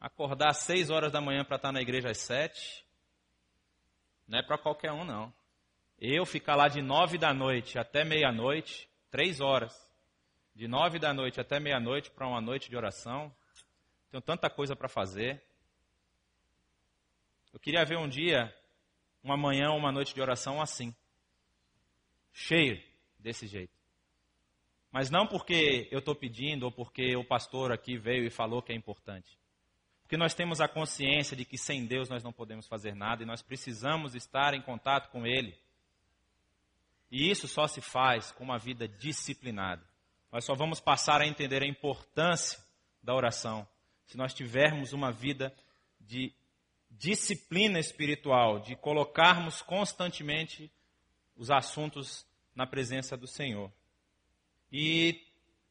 Acordar 0.00 0.50
às 0.50 0.58
seis 0.58 0.90
horas 0.90 1.12
da 1.12 1.20
manhã 1.20 1.44
para 1.44 1.56
estar 1.56 1.70
na 1.70 1.80
igreja 1.80 2.10
às 2.10 2.18
sete, 2.18 2.84
não 4.26 4.38
é 4.38 4.42
para 4.42 4.58
qualquer 4.58 4.90
um, 4.90 5.04
não. 5.04 5.32
Eu 6.00 6.26
ficar 6.26 6.56
lá 6.56 6.66
de 6.66 6.82
nove 6.82 7.16
da 7.16 7.32
noite 7.32 7.78
até 7.78 8.04
meia-noite, 8.04 8.88
três 9.10 9.40
horas, 9.40 9.88
de 10.54 10.66
nove 10.66 10.98
da 10.98 11.14
noite 11.14 11.40
até 11.40 11.60
meia-noite 11.60 12.10
para 12.10 12.26
uma 12.26 12.40
noite 12.40 12.68
de 12.68 12.76
oração, 12.76 13.32
tenho 14.10 14.20
tanta 14.20 14.50
coisa 14.50 14.74
para 14.74 14.88
fazer. 14.88 15.40
Eu 17.52 17.60
queria 17.60 17.84
ver 17.84 17.98
um 17.98 18.08
dia 18.08 18.52
uma 19.22 19.36
manhã, 19.36 19.70
uma 19.70 19.92
noite 19.92 20.14
de 20.14 20.20
oração 20.20 20.60
assim. 20.60 20.94
Cheio 22.32 22.82
desse 23.18 23.46
jeito. 23.46 23.72
Mas 24.90 25.10
não 25.10 25.26
porque 25.26 25.88
eu 25.90 26.00
estou 26.00 26.14
pedindo 26.14 26.64
ou 26.64 26.72
porque 26.72 27.16
o 27.16 27.24
pastor 27.24 27.72
aqui 27.72 27.96
veio 27.96 28.26
e 28.26 28.30
falou 28.30 28.62
que 28.62 28.72
é 28.72 28.76
importante. 28.76 29.38
Porque 30.02 30.16
nós 30.16 30.34
temos 30.34 30.60
a 30.60 30.66
consciência 30.66 31.36
de 31.36 31.44
que 31.44 31.56
sem 31.56 31.86
Deus 31.86 32.08
nós 32.08 32.24
não 32.24 32.32
podemos 32.32 32.66
fazer 32.66 32.94
nada 32.94 33.22
e 33.22 33.26
nós 33.26 33.42
precisamos 33.42 34.16
estar 34.16 34.54
em 34.54 34.62
contato 34.62 35.08
com 35.10 35.24
Ele. 35.24 35.56
E 37.10 37.30
isso 37.30 37.46
só 37.46 37.68
se 37.68 37.80
faz 37.80 38.32
com 38.32 38.42
uma 38.42 38.58
vida 38.58 38.88
disciplinada. 38.88 39.84
Nós 40.32 40.44
só 40.44 40.54
vamos 40.54 40.80
passar 40.80 41.20
a 41.20 41.26
entender 41.26 41.62
a 41.62 41.68
importância 41.68 42.58
da 43.02 43.14
oração 43.14 43.66
se 44.04 44.16
nós 44.16 44.34
tivermos 44.34 44.92
uma 44.92 45.12
vida 45.12 45.54
de 46.00 46.32
disciplina 46.90 47.78
espiritual, 47.78 48.60
de 48.60 48.74
colocarmos 48.76 49.62
constantemente 49.62 50.70
os 51.36 51.50
assuntos 51.50 52.26
na 52.54 52.66
presença 52.66 53.16
do 53.16 53.26
Senhor. 53.26 53.72
E 54.72 55.20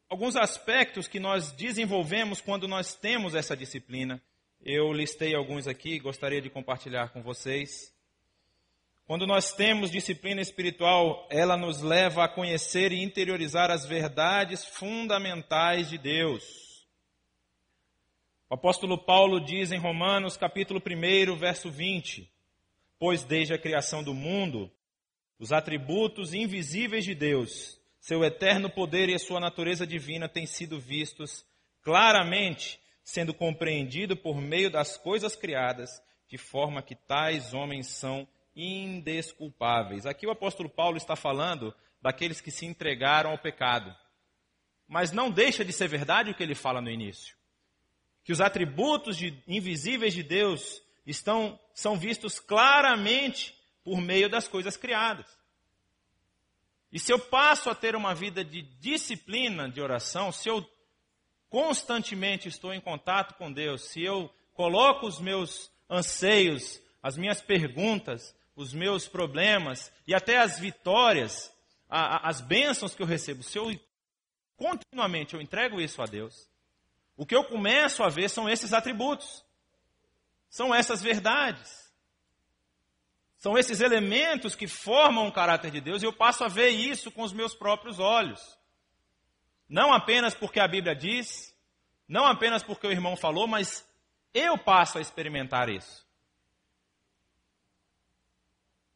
alguns 0.08 0.34
aspectos 0.36 1.06
que 1.06 1.20
nós 1.20 1.52
desenvolvemos 1.52 2.40
quando 2.40 2.66
nós 2.66 2.94
temos 2.94 3.34
essa 3.34 3.56
disciplina, 3.56 4.20
eu 4.60 4.92
listei 4.92 5.34
alguns 5.34 5.66
aqui, 5.66 5.98
gostaria 5.98 6.40
de 6.40 6.50
compartilhar 6.50 7.10
com 7.10 7.22
vocês. 7.22 7.94
Quando 9.06 9.26
nós 9.26 9.52
temos 9.52 9.90
disciplina 9.90 10.40
espiritual, 10.40 11.26
ela 11.30 11.56
nos 11.56 11.80
leva 11.80 12.24
a 12.24 12.28
conhecer 12.28 12.92
e 12.92 13.02
interiorizar 13.02 13.70
as 13.70 13.86
verdades 13.86 14.64
fundamentais 14.64 15.88
de 15.88 15.98
Deus. 15.98 16.69
O 18.50 18.54
apóstolo 18.54 18.98
Paulo 18.98 19.38
diz 19.38 19.70
em 19.70 19.78
Romanos, 19.78 20.36
capítulo 20.36 20.82
1, 20.84 21.36
verso 21.36 21.70
20: 21.70 22.28
Pois 22.98 23.22
desde 23.22 23.54
a 23.54 23.58
criação 23.58 24.02
do 24.02 24.12
mundo, 24.12 24.68
os 25.38 25.52
atributos 25.52 26.34
invisíveis 26.34 27.04
de 27.04 27.14
Deus, 27.14 27.80
seu 28.00 28.24
eterno 28.24 28.68
poder 28.68 29.08
e 29.08 29.14
a 29.14 29.20
sua 29.20 29.38
natureza 29.38 29.86
divina 29.86 30.28
têm 30.28 30.46
sido 30.46 30.80
vistos 30.80 31.46
claramente, 31.80 32.80
sendo 33.04 33.32
compreendido 33.32 34.16
por 34.16 34.40
meio 34.40 34.68
das 34.68 34.96
coisas 34.96 35.36
criadas, 35.36 36.02
de 36.26 36.36
forma 36.36 36.82
que 36.82 36.96
tais 36.96 37.54
homens 37.54 37.86
são 37.86 38.26
indesculpáveis. 38.56 40.06
Aqui 40.06 40.26
o 40.26 40.32
apóstolo 40.32 40.68
Paulo 40.68 40.96
está 40.96 41.14
falando 41.14 41.72
daqueles 42.02 42.40
que 42.40 42.50
se 42.50 42.66
entregaram 42.66 43.30
ao 43.30 43.38
pecado. 43.38 43.94
Mas 44.88 45.12
não 45.12 45.30
deixa 45.30 45.64
de 45.64 45.72
ser 45.72 45.86
verdade 45.86 46.32
o 46.32 46.34
que 46.34 46.42
ele 46.42 46.56
fala 46.56 46.80
no 46.80 46.90
início 46.90 47.38
que 48.24 48.32
os 48.32 48.40
atributos 48.40 49.16
de, 49.16 49.42
invisíveis 49.46 50.14
de 50.14 50.22
Deus 50.22 50.82
estão 51.06 51.58
são 51.74 51.96
vistos 51.96 52.38
claramente 52.38 53.54
por 53.82 54.00
meio 54.00 54.28
das 54.28 54.46
coisas 54.46 54.76
criadas. 54.76 55.26
E 56.92 56.98
se 56.98 57.12
eu 57.12 57.18
passo 57.18 57.70
a 57.70 57.74
ter 57.74 57.94
uma 57.94 58.14
vida 58.14 58.44
de 58.44 58.62
disciplina 58.62 59.68
de 59.68 59.80
oração, 59.80 60.32
se 60.32 60.48
eu 60.48 60.68
constantemente 61.48 62.48
estou 62.48 62.74
em 62.74 62.80
contato 62.80 63.34
com 63.34 63.50
Deus, 63.50 63.82
se 63.84 64.02
eu 64.02 64.32
coloco 64.52 65.06
os 65.06 65.18
meus 65.18 65.70
anseios, 65.88 66.80
as 67.02 67.16
minhas 67.16 67.40
perguntas, 67.40 68.34
os 68.54 68.74
meus 68.74 69.08
problemas 69.08 69.92
e 70.06 70.14
até 70.14 70.38
as 70.38 70.58
vitórias, 70.58 71.50
as 71.88 72.40
bênçãos 72.40 72.94
que 72.94 73.02
eu 73.02 73.06
recebo, 73.06 73.42
se 73.42 73.58
eu 73.58 73.74
continuamente 74.56 75.34
eu 75.34 75.40
entrego 75.40 75.80
isso 75.80 76.02
a 76.02 76.06
Deus, 76.06 76.49
o 77.20 77.26
que 77.26 77.36
eu 77.36 77.44
começo 77.44 78.02
a 78.02 78.08
ver 78.08 78.30
são 78.30 78.48
esses 78.48 78.72
atributos, 78.72 79.44
são 80.48 80.74
essas 80.74 81.02
verdades, 81.02 81.92
são 83.36 83.58
esses 83.58 83.82
elementos 83.82 84.54
que 84.54 84.66
formam 84.66 85.28
o 85.28 85.32
caráter 85.32 85.70
de 85.70 85.82
Deus 85.82 86.02
e 86.02 86.06
eu 86.06 86.14
passo 86.14 86.44
a 86.44 86.48
ver 86.48 86.70
isso 86.70 87.10
com 87.10 87.20
os 87.20 87.30
meus 87.30 87.54
próprios 87.54 87.98
olhos. 87.98 88.40
Não 89.68 89.92
apenas 89.92 90.34
porque 90.34 90.58
a 90.58 90.66
Bíblia 90.66 90.96
diz, 90.96 91.54
não 92.08 92.24
apenas 92.24 92.62
porque 92.62 92.86
o 92.86 92.90
irmão 92.90 93.14
falou, 93.14 93.46
mas 93.46 93.86
eu 94.32 94.56
passo 94.56 94.96
a 94.96 95.02
experimentar 95.02 95.68
isso. 95.68 96.08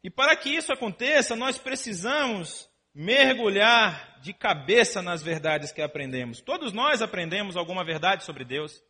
E 0.03 0.09
para 0.09 0.35
que 0.35 0.49
isso 0.49 0.73
aconteça, 0.73 1.37
nós 1.37 1.59
precisamos 1.59 2.71
mergulhar 2.95 4.21
de 4.21 4.33
cabeça 4.33 5.03
nas 5.03 5.23
verdades 5.23 5.73
que 5.73 5.83
aprendemos. 5.83 6.41
Todos 6.41 6.73
nós 6.73 7.03
aprendemos 7.03 7.57
alguma 7.57 7.85
verdade 7.85 8.25
sobre 8.25 8.45
Deus, 8.45 8.81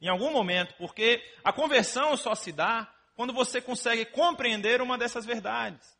em 0.00 0.08
algum 0.08 0.32
momento, 0.32 0.74
porque 0.76 1.22
a 1.44 1.52
conversão 1.52 2.16
só 2.16 2.34
se 2.34 2.50
dá 2.50 2.92
quando 3.14 3.32
você 3.32 3.60
consegue 3.60 4.04
compreender 4.06 4.82
uma 4.82 4.98
dessas 4.98 5.24
verdades. 5.24 5.96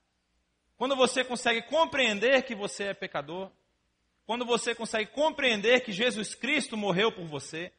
Quando 0.77 0.95
você 0.95 1.25
consegue 1.25 1.63
compreender 1.63 2.43
que 2.43 2.55
você 2.55 2.85
é 2.85 2.95
pecador, 2.95 3.51
quando 4.27 4.45
você 4.45 4.75
consegue 4.75 5.11
compreender 5.11 5.81
que 5.81 5.93
Jesus 5.93 6.35
Cristo 6.35 6.77
morreu 6.77 7.11
por 7.11 7.25
você, 7.25 7.73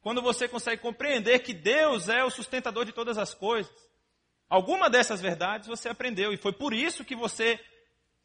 quando 0.00 0.20
você 0.20 0.48
consegue 0.48 0.82
compreender 0.82 1.40
que 1.40 1.54
Deus 1.54 2.08
é 2.08 2.24
o 2.24 2.30
sustentador 2.30 2.84
de 2.84 2.92
todas 2.92 3.18
as 3.18 3.34
coisas. 3.34 3.72
Alguma 4.48 4.88
dessas 4.88 5.20
verdades 5.20 5.66
você 5.66 5.88
aprendeu 5.88 6.32
e 6.32 6.36
foi 6.36 6.52
por 6.52 6.72
isso 6.72 7.04
que 7.04 7.16
você 7.16 7.58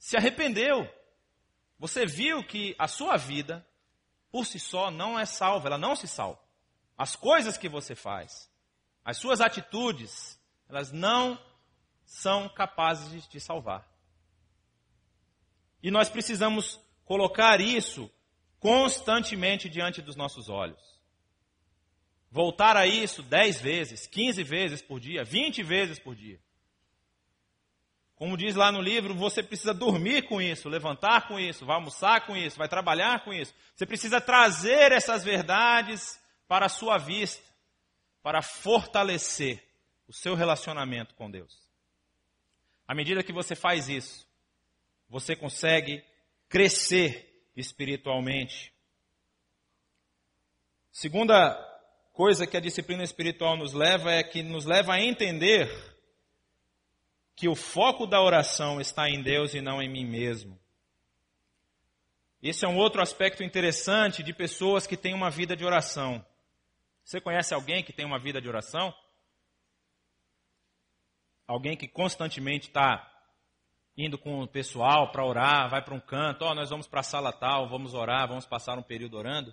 se 0.01 0.17
arrependeu. 0.17 0.91
Você 1.77 2.08
viu 2.08 2.43
que 2.43 2.75
a 2.79 2.88
sua 2.88 3.17
vida, 3.17 3.65
por 4.31 4.48
si 4.48 4.60
só, 4.60 4.89
não 4.89 5.17
é 5.17 5.27
salva, 5.27 5.67
ela 5.67 5.77
não 5.77 5.96
se 5.96 6.08
salva. 6.08 6.41
As 6.98 7.15
coisas 7.15 7.55
que 7.55 7.70
você 7.70 7.93
faz, 7.93 8.51
as 9.05 9.17
suas 9.17 9.39
atitudes, 9.39 10.39
elas 10.67 10.91
não 10.91 11.39
são 12.03 12.50
capazes 12.50 13.12
de 13.12 13.29
te 13.29 13.39
salvar. 13.39 13.88
E 15.84 15.91
nós 15.91 16.10
precisamos 16.10 16.79
colocar 17.05 17.62
isso 17.62 18.12
constantemente 18.60 19.70
diante 19.70 20.01
dos 20.01 20.15
nossos 20.15 20.50
olhos. 20.50 20.81
Voltar 22.31 22.75
a 22.75 22.88
isso 22.88 23.22
dez 23.22 23.62
vezes, 23.62 24.08
quinze 24.08 24.43
vezes 24.43 24.81
por 24.81 25.00
dia, 25.00 25.24
vinte 25.24 25.62
vezes 25.62 26.00
por 26.00 26.15
dia. 26.15 26.39
Como 28.21 28.37
diz 28.37 28.55
lá 28.55 28.71
no 28.71 28.79
livro, 28.79 29.15
você 29.15 29.41
precisa 29.41 29.73
dormir 29.73 30.27
com 30.27 30.39
isso, 30.39 30.69
levantar 30.69 31.27
com 31.27 31.39
isso, 31.39 31.65
vai 31.65 31.77
almoçar 31.77 32.23
com 32.27 32.37
isso, 32.37 32.55
vai 32.55 32.69
trabalhar 32.69 33.23
com 33.23 33.33
isso. 33.33 33.51
Você 33.75 33.83
precisa 33.83 34.21
trazer 34.21 34.91
essas 34.91 35.23
verdades 35.23 36.21
para 36.47 36.67
a 36.67 36.69
sua 36.69 36.99
vista, 36.99 37.41
para 38.21 38.43
fortalecer 38.43 39.63
o 40.07 40.13
seu 40.13 40.35
relacionamento 40.35 41.15
com 41.15 41.31
Deus. 41.31 41.67
À 42.87 42.93
medida 42.93 43.23
que 43.23 43.33
você 43.33 43.55
faz 43.55 43.89
isso, 43.89 44.23
você 45.09 45.35
consegue 45.35 46.05
crescer 46.47 47.43
espiritualmente. 47.55 48.71
Segunda 50.91 51.55
coisa 52.13 52.45
que 52.45 52.55
a 52.55 52.61
disciplina 52.61 53.01
espiritual 53.01 53.57
nos 53.57 53.73
leva 53.73 54.11
é 54.11 54.21
que 54.21 54.43
nos 54.43 54.65
leva 54.65 54.93
a 54.93 55.01
entender 55.01 55.90
que 57.41 57.50
o 57.50 57.55
foco 57.55 58.05
da 58.05 58.21
oração 58.21 58.79
está 58.79 59.10
em 59.10 59.19
Deus 59.19 59.55
e 59.55 59.62
não 59.62 59.81
em 59.81 59.89
mim 59.89 60.05
mesmo. 60.05 60.60
Esse 62.39 62.65
é 62.65 62.67
um 62.67 62.77
outro 62.77 63.01
aspecto 63.01 63.41
interessante 63.41 64.21
de 64.21 64.31
pessoas 64.31 64.86
que 64.86 64.95
têm 64.95 65.15
uma 65.15 65.31
vida 65.31 65.55
de 65.55 65.65
oração. 65.65 66.24
Você 67.03 67.19
conhece 67.19 67.51
alguém 67.51 67.83
que 67.83 67.91
tem 67.91 68.05
uma 68.05 68.19
vida 68.19 68.39
de 68.39 68.48
oração? 68.48 68.93
Alguém 71.48 71.75
que 71.75 71.88
constantemente 71.88 72.67
está 72.67 73.12
indo 73.98 74.19
com 74.19 74.43
o 74.43 74.48
pessoal 74.48 75.12
para 75.12 75.25
orar, 75.25 75.67
vai 75.67 75.83
para 75.83 75.95
um 75.95 76.00
canto, 76.00 76.45
ó, 76.45 76.51
oh, 76.51 76.53
nós 76.53 76.69
vamos 76.69 76.88
para 76.88 77.00
a 77.00 77.03
sala 77.03 77.33
tal, 77.33 77.67
vamos 77.67 77.95
orar, 77.95 78.27
vamos 78.27 78.45
passar 78.45 78.77
um 78.77 78.83
período 78.83 79.17
orando. 79.17 79.51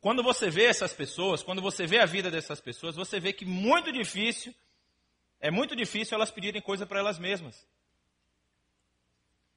Quando 0.00 0.22
você 0.22 0.48
vê 0.48 0.64
essas 0.64 0.94
pessoas, 0.94 1.42
quando 1.42 1.60
você 1.60 1.86
vê 1.86 1.98
a 1.98 2.06
vida 2.06 2.30
dessas 2.30 2.62
pessoas, 2.62 2.96
você 2.96 3.20
vê 3.20 3.30
que 3.30 3.44
muito 3.44 3.92
difícil, 3.92 4.54
é 5.42 5.50
muito 5.50 5.74
difícil 5.74 6.14
elas 6.14 6.30
pedirem 6.30 6.62
coisa 6.62 6.86
para 6.86 7.00
elas 7.00 7.18
mesmas. 7.18 7.66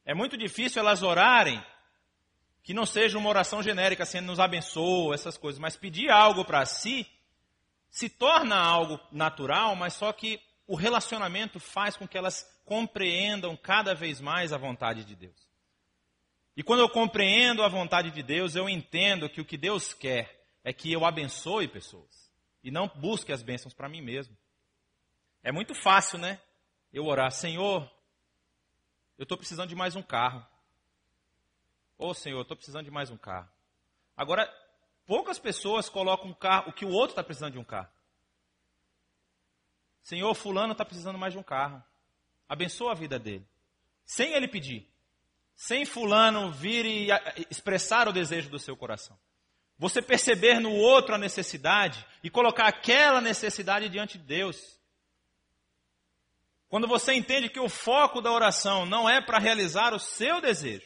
É 0.03 0.15
muito 0.15 0.35
difícil 0.35 0.81
elas 0.81 1.03
orarem 1.03 1.63
que 2.63 2.73
não 2.73 2.87
seja 2.87 3.19
uma 3.19 3.29
oração 3.29 3.61
genérica, 3.61 4.01
assim, 4.01 4.19
nos 4.19 4.39
abençoa, 4.39 5.13
essas 5.13 5.37
coisas, 5.37 5.59
mas 5.59 5.77
pedir 5.77 6.09
algo 6.09 6.43
para 6.43 6.65
si 6.65 7.07
se 7.87 8.09
torna 8.09 8.57
algo 8.57 8.99
natural, 9.11 9.75
mas 9.75 9.93
só 9.93 10.11
que 10.11 10.41
o 10.65 10.75
relacionamento 10.75 11.59
faz 11.59 11.95
com 11.95 12.07
que 12.07 12.17
elas 12.17 12.43
compreendam 12.65 13.55
cada 13.55 13.93
vez 13.93 14.19
mais 14.19 14.51
a 14.51 14.57
vontade 14.57 15.05
de 15.05 15.15
Deus. 15.15 15.47
E 16.57 16.63
quando 16.63 16.79
eu 16.79 16.89
compreendo 16.89 17.61
a 17.61 17.67
vontade 17.67 18.09
de 18.09 18.23
Deus, 18.23 18.55
eu 18.55 18.67
entendo 18.67 19.29
que 19.29 19.39
o 19.39 19.45
que 19.45 19.55
Deus 19.55 19.93
quer 19.93 20.47
é 20.63 20.73
que 20.73 20.91
eu 20.91 21.05
abençoe 21.05 21.67
pessoas 21.67 22.31
e 22.63 22.71
não 22.71 22.87
busque 22.87 23.31
as 23.31 23.43
bênçãos 23.43 23.73
para 23.73 23.87
mim 23.87 24.01
mesmo. 24.01 24.35
É 25.45 25.51
muito 25.51 25.75
fácil, 25.75 26.17
né? 26.17 26.41
Eu 26.91 27.05
orar, 27.05 27.31
Senhor, 27.31 27.87
eu 29.15 29.23
estou 29.23 29.37
precisando 29.37 29.69
de 29.69 29.75
mais 29.75 29.95
um 29.95 30.01
carro. 30.01 30.43
Ô 31.99 32.07
oh, 32.07 32.13
Senhor, 32.15 32.39
eu 32.39 32.41
estou 32.41 32.57
precisando 32.57 32.85
de 32.85 32.89
mais 32.89 33.11
um 33.11 33.15
carro. 33.15 33.47
Agora, 34.17 34.51
poucas 35.05 35.37
pessoas 35.37 35.87
colocam 35.87 36.31
um 36.31 36.33
carro, 36.33 36.71
o 36.71 36.73
que 36.73 36.83
o 36.83 36.89
outro 36.89 37.11
está 37.11 37.23
precisando 37.23 37.53
de 37.53 37.59
um 37.59 37.63
carro. 37.63 37.87
Senhor, 40.01 40.33
fulano 40.33 40.71
está 40.71 40.83
precisando 40.83 41.19
mais 41.19 41.33
de 41.33 41.37
um 41.37 41.43
carro. 41.43 41.83
Abençoa 42.49 42.93
a 42.93 42.95
vida 42.95 43.19
dele. 43.19 43.45
Sem 44.03 44.33
ele 44.33 44.47
pedir. 44.47 44.89
Sem 45.53 45.85
fulano 45.85 46.51
vir 46.51 46.87
e 46.87 47.09
expressar 47.51 48.07
o 48.07 48.13
desejo 48.13 48.49
do 48.49 48.57
seu 48.57 48.75
coração. 48.75 49.15
Você 49.77 50.01
perceber 50.01 50.59
no 50.59 50.71
outro 50.71 51.13
a 51.13 51.19
necessidade 51.19 52.03
e 52.23 52.31
colocar 52.31 52.65
aquela 52.65 53.21
necessidade 53.21 53.89
diante 53.89 54.17
de 54.17 54.23
Deus. 54.23 54.75
Quando 56.75 56.89
você 56.89 57.13
entende 57.13 57.47
que 57.47 57.57
o 57.61 57.69
foco 57.69 58.19
da 58.19 58.29
oração 58.29 58.85
não 58.85 59.09
é 59.09 59.21
para 59.21 59.39
realizar 59.39 59.93
o 59.93 59.99
seu 59.99 60.41
desejo, 60.41 60.85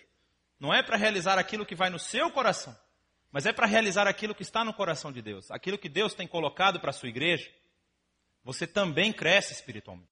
não 0.60 0.72
é 0.72 0.84
para 0.84 0.96
realizar 0.96 1.40
aquilo 1.40 1.66
que 1.66 1.74
vai 1.74 1.90
no 1.90 1.98
seu 1.98 2.30
coração, 2.30 2.78
mas 3.32 3.48
é 3.48 3.52
para 3.52 3.66
realizar 3.66 4.06
aquilo 4.06 4.36
que 4.36 4.44
está 4.44 4.64
no 4.64 4.72
coração 4.72 5.12
de 5.12 5.20
Deus, 5.20 5.50
aquilo 5.50 5.80
que 5.80 5.90
Deus 5.90 6.14
tem 6.14 6.28
colocado 6.28 6.80
para 6.80 6.92
a 6.92 6.94
sua 6.94 7.10
igreja, 7.10 7.50
você 8.44 8.68
também 8.68 9.12
cresce 9.12 9.52
espiritualmente. 9.52 10.12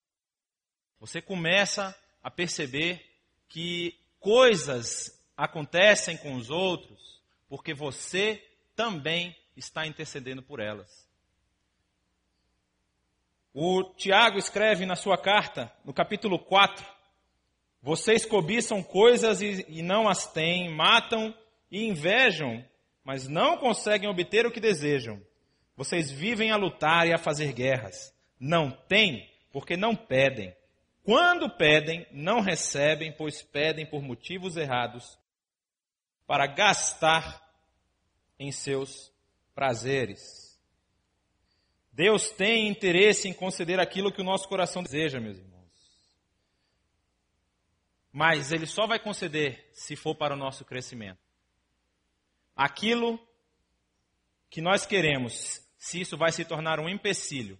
Você 1.00 1.22
começa 1.22 1.96
a 2.24 2.32
perceber 2.32 3.00
que 3.48 3.96
coisas 4.20 5.24
acontecem 5.38 6.18
com 6.18 6.34
os 6.38 6.50
outros 6.50 7.22
porque 7.48 7.76
você 7.76 8.44
também 8.76 9.38
está 9.56 9.86
intercedendo 9.86 10.42
por 10.42 10.60
elas. 10.60 11.07
O 13.60 13.84
Tiago 13.84 14.38
escreve 14.38 14.86
na 14.86 14.96
sua 14.96 15.18
carta, 15.18 15.74
no 15.84 15.92
capítulo 15.92 16.38
4, 16.38 16.86
vocês 17.82 18.24
cobiçam 18.24 18.84
coisas 18.84 19.42
e, 19.42 19.66
e 19.68 19.82
não 19.82 20.08
as 20.08 20.32
têm, 20.32 20.70
matam 20.70 21.36
e 21.72 21.88
invejam, 21.88 22.64
mas 23.04 23.28
não 23.28 23.58
conseguem 23.58 24.08
obter 24.08 24.46
o 24.46 24.52
que 24.52 24.60
desejam. 24.60 25.20
Vocês 25.76 26.12
vivem 26.12 26.52
a 26.52 26.56
lutar 26.56 27.08
e 27.08 27.14
a 27.16 27.18
fazer 27.18 27.52
guerras. 27.52 28.14
Não 28.40 28.70
têm, 28.70 29.28
porque 29.52 29.76
não 29.76 29.96
pedem. 29.96 30.56
Quando 31.04 31.50
pedem, 31.50 32.06
não 32.12 32.42
recebem, 32.42 33.12
pois 33.12 33.42
pedem 33.42 33.88
por 33.88 34.04
motivos 34.04 34.56
errados, 34.56 35.18
para 36.28 36.46
gastar 36.46 37.42
em 38.38 38.52
seus 38.52 39.12
prazeres. 39.56 40.47
Deus 41.98 42.30
tem 42.30 42.68
interesse 42.68 43.28
em 43.28 43.34
conceder 43.34 43.80
aquilo 43.80 44.12
que 44.12 44.22
o 44.22 44.24
nosso 44.24 44.48
coração 44.48 44.84
deseja, 44.84 45.20
meus 45.20 45.40
irmãos. 45.40 45.66
Mas 48.14 48.52
Ele 48.52 48.68
só 48.68 48.86
vai 48.86 49.00
conceder 49.00 49.68
se 49.74 49.96
for 49.96 50.14
para 50.14 50.36
o 50.36 50.38
nosso 50.38 50.64
crescimento. 50.64 51.18
Aquilo 52.56 53.20
que 54.48 54.62
nós 54.62 54.86
queremos, 54.86 55.60
se 55.76 56.00
isso 56.00 56.16
vai 56.16 56.32
se 56.32 56.46
tornar 56.46 56.80
um 56.80 56.88
empecilho 56.88 57.60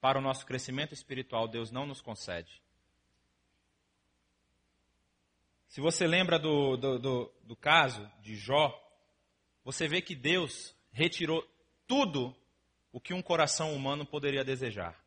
para 0.00 0.16
o 0.16 0.22
nosso 0.22 0.46
crescimento 0.46 0.94
espiritual, 0.94 1.48
Deus 1.48 1.72
não 1.72 1.86
nos 1.86 2.00
concede. 2.00 2.62
Se 5.66 5.80
você 5.80 6.06
lembra 6.06 6.38
do, 6.38 6.76
do, 6.76 6.98
do, 7.00 7.32
do 7.42 7.56
caso 7.56 8.08
de 8.20 8.36
Jó, 8.36 8.72
você 9.64 9.88
vê 9.88 10.00
que 10.00 10.14
Deus 10.14 10.72
retirou 10.92 11.44
tudo 11.86 12.34
o 12.92 13.00
que 13.00 13.14
um 13.14 13.22
coração 13.22 13.74
humano 13.74 14.04
poderia 14.04 14.44
desejar. 14.44 14.98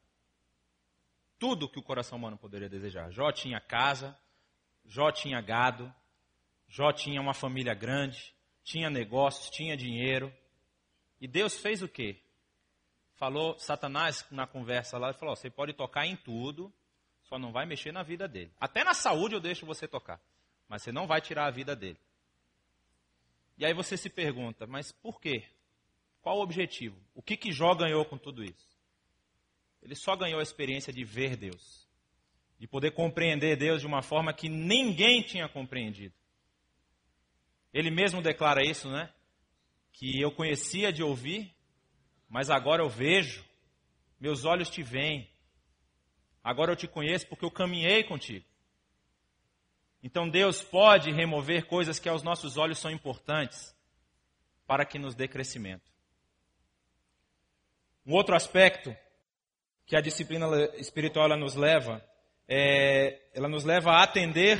Tudo 1.38 1.66
o 1.66 1.70
que 1.70 1.80
o 1.80 1.84
coração 1.84 2.18
humano 2.18 2.38
poderia 2.38 2.70
desejar. 2.70 3.12
Jó 3.12 3.32
tinha 3.32 3.60
casa, 3.60 4.18
Jó 4.86 5.12
tinha 5.12 5.42
gado, 5.42 5.94
Jó 6.68 6.92
tinha 6.92 7.22
uma 7.22 7.34
família 7.34 7.74
grande, 7.74 8.34
tinha 8.64 8.90
negócios, 8.90 9.50
tinha 9.50 9.76
dinheiro. 9.76 10.34
E 11.20 11.28
Deus 11.28 11.60
fez 11.60 11.82
o 11.82 11.88
quê? 11.88 12.22
falou, 13.16 13.58
Satanás 13.58 14.26
na 14.30 14.46
conversa 14.46 14.98
lá, 14.98 15.14
falou: 15.14 15.36
você 15.36 15.50
pode 15.50 15.74
tocar 15.74 16.06
em 16.06 16.16
tudo, 16.16 16.72
só 17.24 17.40
não 17.40 17.52
vai 17.52 17.66
mexer 17.66 17.92
na 17.92 18.04
vida 18.04 18.28
dele. 18.28 18.52
Até 18.60 18.84
na 18.84 18.94
saúde 18.94 19.36
eu 19.36 19.42
deixo 19.42 19.66
você 19.66 19.88
tocar, 19.88 20.22
mas 20.68 20.84
você 20.84 20.92
não 20.92 21.08
vai 21.08 21.22
tirar 21.22 21.48
a 21.48 21.52
vida 21.52 21.76
dele. 21.76 22.00
E 23.58 23.66
aí 23.66 23.74
você 23.74 23.98
se 23.98 24.10
pergunta, 24.10 24.68
mas 24.68 24.92
por 24.92 25.20
quê? 25.20 25.46
Qual 26.26 26.40
o 26.40 26.42
objetivo? 26.42 26.98
O 27.14 27.22
que 27.22 27.38
que 27.38 27.52
Jó 27.52 27.76
ganhou 27.76 28.04
com 28.04 28.18
tudo 28.18 28.44
isso? 28.44 28.68
Ele 29.80 29.94
só 29.94 30.16
ganhou 30.16 30.40
a 30.40 30.42
experiência 30.42 30.92
de 30.92 31.04
ver 31.04 31.38
Deus, 31.38 31.88
de 32.58 32.68
poder 32.68 32.94
compreender 32.94 33.56
Deus 33.56 33.82
de 33.82 33.86
uma 33.86 34.02
forma 34.02 34.34
que 34.34 34.50
ninguém 34.50 35.22
tinha 35.22 35.48
compreendido. 35.48 36.16
Ele 37.72 37.92
mesmo 37.92 38.24
declara 38.24 38.64
isso, 38.64 38.90
né? 38.90 39.14
Que 39.94 40.20
eu 40.20 40.32
conhecia 40.32 40.92
de 40.92 41.04
ouvir, 41.04 41.54
mas 42.28 42.50
agora 42.50 42.82
eu 42.82 42.90
vejo, 42.90 43.46
meus 44.20 44.46
olhos 44.46 44.68
te 44.68 44.82
veem. 44.82 45.30
Agora 46.44 46.72
eu 46.72 46.76
te 46.76 46.88
conheço 46.88 47.28
porque 47.28 47.46
eu 47.46 47.52
caminhei 47.52 48.04
contigo. 48.04 48.48
Então 50.02 50.28
Deus 50.28 50.64
pode 50.64 51.12
remover 51.12 51.68
coisas 51.68 52.00
que 52.00 52.10
aos 52.10 52.24
nossos 52.24 52.58
olhos 52.58 52.80
são 52.80 52.90
importantes 52.90 53.78
para 54.66 54.88
que 54.88 54.98
nos 54.98 55.14
dê 55.14 55.28
crescimento. 55.28 55.94
Um 58.06 58.14
outro 58.14 58.36
aspecto 58.36 58.96
que 59.86 59.96
a 59.96 60.02
disciplina 60.02 60.48
espiritual 60.78 61.26
ela 61.26 61.38
nos 61.38 61.56
leva 61.56 62.04
é, 62.48 63.20
ela 63.34 63.48
nos 63.48 63.64
leva 63.64 63.92
a 63.92 64.04
atender 64.04 64.60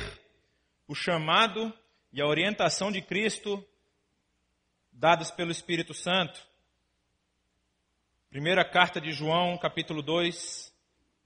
o 0.88 0.94
chamado 0.94 1.72
e 2.12 2.20
a 2.20 2.26
orientação 2.26 2.90
de 2.90 3.00
Cristo 3.00 3.64
dados 4.92 5.30
pelo 5.30 5.50
Espírito 5.50 5.94
Santo. 5.94 6.40
Primeira 8.30 8.64
carta 8.64 9.00
de 9.00 9.12
João, 9.12 9.56
capítulo 9.58 10.02
2, 10.02 10.74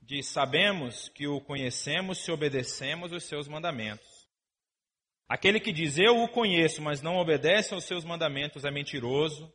diz: 0.01 0.27
Sabemos 0.27 1.09
que 1.09 1.27
o 1.27 1.41
conhecemos 1.41 2.19
se 2.23 2.31
obedecemos 2.31 3.11
os 3.11 3.23
seus 3.23 3.47
mandamentos. 3.47 4.29
Aquele 5.27 5.59
que 5.59 5.71
diz 5.71 5.97
eu 5.97 6.21
o 6.21 6.27
conheço, 6.27 6.81
mas 6.81 7.01
não 7.01 7.15
obedece 7.15 7.73
aos 7.73 7.85
seus 7.85 8.03
mandamentos 8.03 8.65
é 8.65 8.71
mentiroso, 8.71 9.51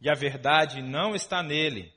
e 0.00 0.10
a 0.10 0.14
verdade 0.14 0.82
não 0.82 1.14
está 1.14 1.42
nele. 1.42 1.95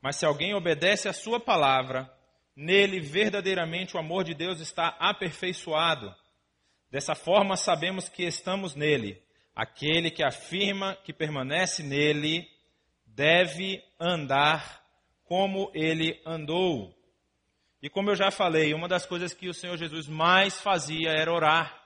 Mas 0.00 0.16
se 0.16 0.26
alguém 0.26 0.54
obedece 0.54 1.08
à 1.08 1.12
sua 1.12 1.40
palavra, 1.40 2.10
nele 2.54 3.00
verdadeiramente 3.00 3.96
o 3.96 4.00
amor 4.00 4.24
de 4.24 4.34
Deus 4.34 4.60
está 4.60 4.96
aperfeiçoado. 4.98 6.14
Dessa 6.90 7.14
forma 7.14 7.56
sabemos 7.56 8.08
que 8.08 8.22
estamos 8.22 8.74
nele. 8.74 9.22
Aquele 9.54 10.10
que 10.10 10.22
afirma 10.22 10.96
que 10.96 11.12
permanece 11.12 11.82
nele, 11.82 12.48
deve 13.06 13.82
andar 13.98 14.82
como 15.24 15.70
ele 15.74 16.20
andou. 16.24 16.94
E 17.82 17.88
como 17.90 18.10
eu 18.10 18.16
já 18.16 18.30
falei, 18.30 18.74
uma 18.74 18.88
das 18.88 19.06
coisas 19.06 19.32
que 19.32 19.48
o 19.48 19.54
Senhor 19.54 19.76
Jesus 19.76 20.06
mais 20.06 20.60
fazia 20.60 21.10
era 21.10 21.32
orar. 21.32 21.82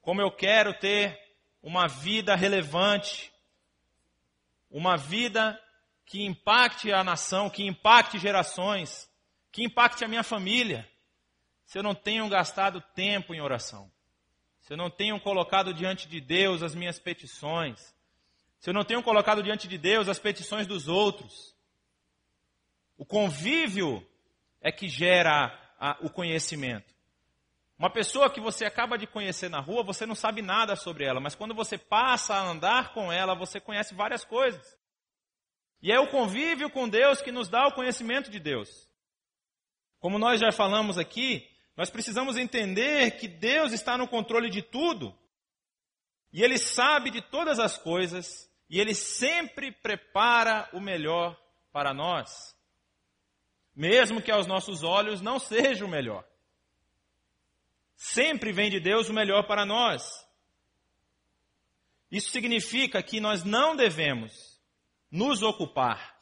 Como 0.00 0.20
eu 0.20 0.30
quero 0.30 0.74
ter 0.74 1.18
uma 1.62 1.86
vida 1.86 2.34
relevante, 2.34 3.32
uma 4.70 4.96
vida 4.96 5.58
que 6.12 6.22
impacte 6.26 6.92
a 6.92 7.02
nação, 7.02 7.48
que 7.48 7.66
impacte 7.66 8.18
gerações, 8.18 9.10
que 9.50 9.64
impacte 9.64 10.04
a 10.04 10.08
minha 10.08 10.22
família, 10.22 10.86
se 11.64 11.78
eu 11.78 11.82
não 11.82 11.94
tenho 11.94 12.28
gastado 12.28 12.82
tempo 12.94 13.32
em 13.32 13.40
oração, 13.40 13.90
se 14.60 14.74
eu 14.74 14.76
não 14.76 14.90
tenho 14.90 15.18
colocado 15.18 15.72
diante 15.72 16.06
de 16.06 16.20
Deus 16.20 16.62
as 16.62 16.74
minhas 16.74 16.98
petições, 16.98 17.94
se 18.60 18.68
eu 18.68 18.74
não 18.74 18.84
tenho 18.84 19.02
colocado 19.02 19.42
diante 19.42 19.66
de 19.66 19.78
Deus 19.78 20.06
as 20.06 20.18
petições 20.18 20.66
dos 20.66 20.86
outros. 20.86 21.56
O 22.98 23.06
convívio 23.06 24.06
é 24.60 24.70
que 24.70 24.90
gera 24.90 25.58
a, 25.80 25.96
o 26.02 26.10
conhecimento. 26.10 26.92
Uma 27.78 27.88
pessoa 27.88 28.28
que 28.28 28.38
você 28.38 28.66
acaba 28.66 28.98
de 28.98 29.06
conhecer 29.06 29.48
na 29.48 29.60
rua, 29.60 29.82
você 29.82 30.04
não 30.04 30.14
sabe 30.14 30.42
nada 30.42 30.76
sobre 30.76 31.06
ela, 31.06 31.20
mas 31.20 31.34
quando 31.34 31.54
você 31.54 31.78
passa 31.78 32.34
a 32.34 32.42
andar 32.50 32.92
com 32.92 33.10
ela, 33.10 33.34
você 33.34 33.58
conhece 33.58 33.94
várias 33.94 34.26
coisas. 34.26 34.81
E 35.82 35.90
é 35.90 35.98
o 35.98 36.06
convívio 36.06 36.70
com 36.70 36.88
Deus 36.88 37.20
que 37.20 37.32
nos 37.32 37.48
dá 37.48 37.66
o 37.66 37.72
conhecimento 37.72 38.30
de 38.30 38.38
Deus. 38.38 38.88
Como 39.98 40.16
nós 40.16 40.40
já 40.40 40.52
falamos 40.52 40.96
aqui, 40.96 41.50
nós 41.76 41.90
precisamos 41.90 42.36
entender 42.36 43.18
que 43.18 43.26
Deus 43.26 43.72
está 43.72 43.98
no 43.98 44.06
controle 44.06 44.48
de 44.48 44.62
tudo. 44.62 45.12
E 46.32 46.42
Ele 46.42 46.56
sabe 46.56 47.10
de 47.10 47.20
todas 47.20 47.58
as 47.58 47.76
coisas. 47.76 48.48
E 48.70 48.80
Ele 48.80 48.94
sempre 48.94 49.72
prepara 49.72 50.68
o 50.72 50.80
melhor 50.80 51.36
para 51.72 51.92
nós. 51.92 52.56
Mesmo 53.74 54.22
que 54.22 54.30
aos 54.30 54.46
nossos 54.46 54.84
olhos 54.84 55.20
não 55.20 55.40
seja 55.40 55.84
o 55.84 55.88
melhor. 55.88 56.24
Sempre 57.96 58.52
vem 58.52 58.70
de 58.70 58.78
Deus 58.78 59.08
o 59.08 59.12
melhor 59.12 59.48
para 59.48 59.66
nós. 59.66 60.04
Isso 62.10 62.30
significa 62.30 63.02
que 63.02 63.20
nós 63.20 63.42
não 63.42 63.74
devemos 63.74 64.51
nos 65.12 65.42
ocupar 65.42 66.18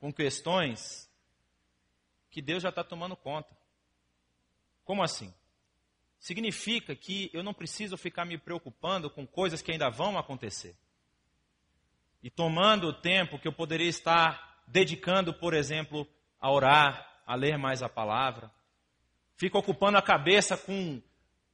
com 0.00 0.10
questões 0.10 1.06
que 2.30 2.40
Deus 2.40 2.62
já 2.62 2.70
está 2.70 2.82
tomando 2.82 3.14
conta. 3.14 3.54
Como 4.84 5.02
assim? 5.02 5.32
Significa 6.18 6.96
que 6.96 7.30
eu 7.34 7.42
não 7.42 7.52
preciso 7.52 7.96
ficar 7.98 8.24
me 8.24 8.38
preocupando 8.38 9.10
com 9.10 9.26
coisas 9.26 9.60
que 9.60 9.70
ainda 9.70 9.90
vão 9.90 10.16
acontecer. 10.16 10.74
E 12.22 12.30
tomando 12.30 12.88
o 12.88 12.92
tempo 12.92 13.38
que 13.38 13.46
eu 13.46 13.52
poderia 13.52 13.88
estar 13.88 14.62
dedicando, 14.66 15.34
por 15.34 15.52
exemplo, 15.52 16.08
a 16.40 16.50
orar, 16.50 17.20
a 17.26 17.34
ler 17.34 17.58
mais 17.58 17.82
a 17.82 17.88
palavra. 17.88 18.50
Fico 19.36 19.58
ocupando 19.58 19.98
a 19.98 20.02
cabeça 20.02 20.56
com, 20.56 21.02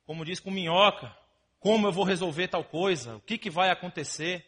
como 0.06 0.24
diz, 0.24 0.38
com 0.38 0.50
minhoca. 0.50 1.14
Como 1.58 1.88
eu 1.88 1.92
vou 1.92 2.04
resolver 2.04 2.48
tal 2.48 2.64
coisa? 2.64 3.16
O 3.16 3.20
que, 3.20 3.36
que 3.36 3.50
vai 3.50 3.70
acontecer? 3.70 4.46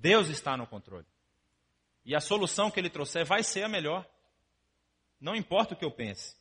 Deus 0.00 0.28
está 0.28 0.56
no 0.56 0.66
controle. 0.66 1.06
E 2.04 2.14
a 2.14 2.20
solução 2.20 2.70
que 2.70 2.80
ele 2.80 2.88
trouxer 2.88 3.24
vai 3.24 3.42
ser 3.42 3.62
a 3.62 3.68
melhor. 3.68 4.08
Não 5.20 5.36
importa 5.36 5.74
o 5.74 5.76
que 5.76 5.84
eu 5.84 5.90
pense. 5.90 6.34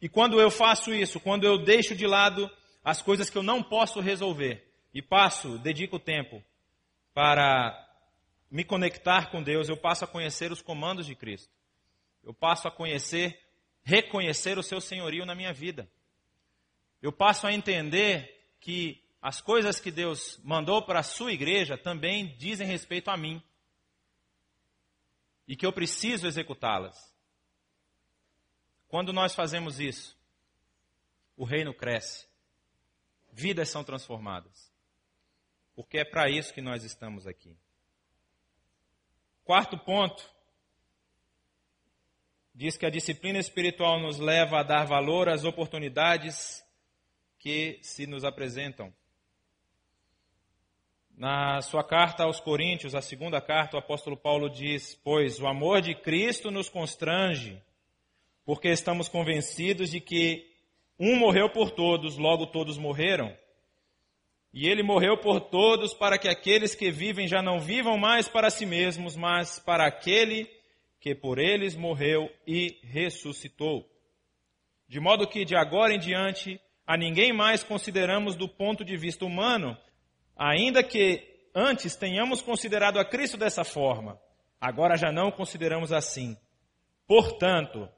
E 0.00 0.08
quando 0.08 0.40
eu 0.40 0.50
faço 0.50 0.94
isso, 0.94 1.20
quando 1.20 1.44
eu 1.44 1.58
deixo 1.58 1.94
de 1.94 2.06
lado 2.06 2.50
as 2.82 3.02
coisas 3.02 3.28
que 3.28 3.36
eu 3.36 3.42
não 3.42 3.62
posso 3.62 4.00
resolver 4.00 4.66
e 4.94 5.02
passo, 5.02 5.58
dedico 5.58 5.98
tempo 5.98 6.42
para 7.12 7.86
me 8.50 8.64
conectar 8.64 9.30
com 9.30 9.42
Deus, 9.42 9.68
eu 9.68 9.76
passo 9.76 10.04
a 10.04 10.08
conhecer 10.08 10.50
os 10.50 10.62
comandos 10.62 11.04
de 11.04 11.14
Cristo. 11.14 11.52
Eu 12.24 12.32
passo 12.32 12.66
a 12.66 12.70
conhecer, 12.70 13.38
reconhecer 13.82 14.56
o 14.56 14.62
seu 14.62 14.80
senhorio 14.80 15.26
na 15.26 15.34
minha 15.34 15.52
vida. 15.52 15.90
Eu 17.02 17.12
passo 17.12 17.46
a 17.46 17.52
entender 17.52 18.56
que 18.58 19.02
as 19.20 19.40
coisas 19.40 19.80
que 19.80 19.90
Deus 19.90 20.38
mandou 20.44 20.82
para 20.82 21.00
a 21.00 21.04
sua 21.04 21.32
igreja 21.32 21.76
também 21.76 22.36
dizem 22.36 22.66
respeito 22.66 23.10
a 23.10 23.16
mim. 23.16 23.42
E 25.46 25.56
que 25.56 25.66
eu 25.66 25.72
preciso 25.72 26.26
executá-las. 26.26 27.12
Quando 28.86 29.12
nós 29.12 29.34
fazemos 29.34 29.80
isso, 29.80 30.16
o 31.36 31.44
reino 31.44 31.74
cresce. 31.74 32.28
Vidas 33.32 33.68
são 33.68 33.82
transformadas. 33.82 34.72
Porque 35.74 35.98
é 35.98 36.04
para 36.04 36.30
isso 36.30 36.52
que 36.52 36.60
nós 36.60 36.84
estamos 36.84 37.26
aqui. 37.26 37.56
Quarto 39.44 39.78
ponto. 39.78 40.28
Diz 42.54 42.76
que 42.76 42.84
a 42.84 42.90
disciplina 42.90 43.38
espiritual 43.38 44.00
nos 44.00 44.18
leva 44.18 44.60
a 44.60 44.62
dar 44.62 44.84
valor 44.84 45.28
às 45.28 45.44
oportunidades 45.44 46.64
que 47.38 47.78
se 47.82 48.06
nos 48.06 48.24
apresentam. 48.24 48.92
Na 51.18 51.60
sua 51.62 51.82
carta 51.82 52.22
aos 52.22 52.38
Coríntios, 52.38 52.94
a 52.94 53.02
segunda 53.02 53.40
carta, 53.40 53.76
o 53.76 53.80
apóstolo 53.80 54.16
Paulo 54.16 54.48
diz: 54.48 54.94
Pois 55.02 55.40
o 55.40 55.48
amor 55.48 55.80
de 55.80 55.92
Cristo 55.92 56.48
nos 56.48 56.68
constrange, 56.68 57.60
porque 58.44 58.68
estamos 58.68 59.08
convencidos 59.08 59.90
de 59.90 59.98
que 60.00 60.46
um 60.96 61.16
morreu 61.16 61.50
por 61.50 61.72
todos, 61.72 62.16
logo 62.16 62.46
todos 62.46 62.78
morreram. 62.78 63.36
E 64.54 64.68
ele 64.68 64.80
morreu 64.80 65.18
por 65.18 65.40
todos 65.40 65.92
para 65.92 66.18
que 66.18 66.28
aqueles 66.28 66.76
que 66.76 66.88
vivem 66.88 67.26
já 67.26 67.42
não 67.42 67.58
vivam 67.58 67.98
mais 67.98 68.28
para 68.28 68.48
si 68.48 68.64
mesmos, 68.64 69.16
mas 69.16 69.58
para 69.58 69.88
aquele 69.88 70.48
que 71.00 71.16
por 71.16 71.40
eles 71.40 71.74
morreu 71.74 72.30
e 72.46 72.78
ressuscitou. 72.84 73.84
De 74.86 75.00
modo 75.00 75.26
que 75.26 75.44
de 75.44 75.56
agora 75.56 75.92
em 75.92 75.98
diante 75.98 76.60
a 76.86 76.96
ninguém 76.96 77.32
mais 77.32 77.64
consideramos 77.64 78.36
do 78.36 78.48
ponto 78.48 78.84
de 78.84 78.96
vista 78.96 79.24
humano, 79.24 79.76
Ainda 80.38 80.84
que 80.84 81.20
antes 81.52 81.96
tenhamos 81.96 82.40
considerado 82.40 82.98
a 82.98 83.04
Cristo 83.04 83.36
dessa 83.36 83.64
forma, 83.64 84.20
agora 84.60 84.96
já 84.96 85.10
não 85.10 85.32
consideramos 85.32 85.92
assim. 85.92 86.36
Portanto, 87.08 87.88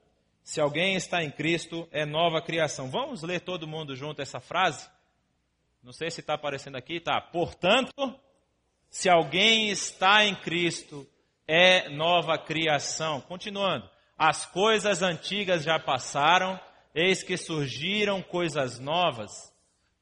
se 0.43 0.59
alguém 0.59 0.95
está 0.95 1.23
em 1.23 1.29
Cristo, 1.29 1.87
é 1.91 2.03
nova 2.03 2.41
criação. 2.41 2.89
Vamos 2.89 3.21
ler 3.21 3.41
todo 3.41 3.67
mundo 3.67 3.95
junto 3.95 4.21
essa 4.21 4.39
frase? 4.39 4.89
Não 5.83 5.93
sei 5.93 6.09
se 6.09 6.21
está 6.21 6.33
aparecendo 6.33 6.77
aqui, 6.77 6.99
tá. 6.99 7.21
Portanto, 7.21 8.19
se 8.89 9.07
alguém 9.07 9.69
está 9.69 10.25
em 10.25 10.35
Cristo, 10.35 11.07
é 11.47 11.89
nova 11.89 12.37
criação. 12.37 13.21
Continuando. 13.21 13.87
As 14.17 14.45
coisas 14.45 15.01
antigas 15.01 15.63
já 15.63 15.79
passaram, 15.79 16.59
eis 16.93 17.23
que 17.23 17.37
surgiram 17.37 18.21
coisas 18.21 18.79
novas. 18.79 19.51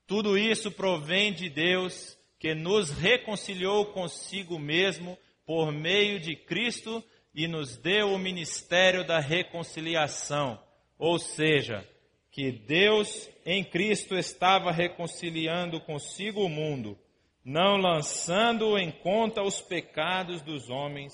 Tudo 0.07 0.37
isso 0.37 0.71
provém 0.71 1.33
de 1.33 1.49
Deus 1.49 2.17
que 2.39 2.55
nos 2.55 2.89
reconciliou 2.89 3.87
consigo 3.87 4.57
mesmo 4.57 5.17
por 5.45 5.71
meio 5.71 6.19
de 6.19 6.35
Cristo 6.35 7.03
e 7.35 7.47
nos 7.47 7.77
deu 7.77 8.13
o 8.13 8.17
ministério 8.17 9.05
da 9.05 9.19
reconciliação. 9.19 10.59
Ou 10.97 11.19
seja, 11.19 11.87
que 12.31 12.51
Deus 12.51 13.29
em 13.45 13.63
Cristo 13.63 14.15
estava 14.15 14.71
reconciliando 14.71 15.81
consigo 15.81 16.41
o 16.41 16.49
mundo, 16.49 16.97
não 17.43 17.77
lançando 17.77 18.77
em 18.77 18.91
conta 18.91 19.41
os 19.41 19.61
pecados 19.61 20.41
dos 20.41 20.69
homens, 20.69 21.13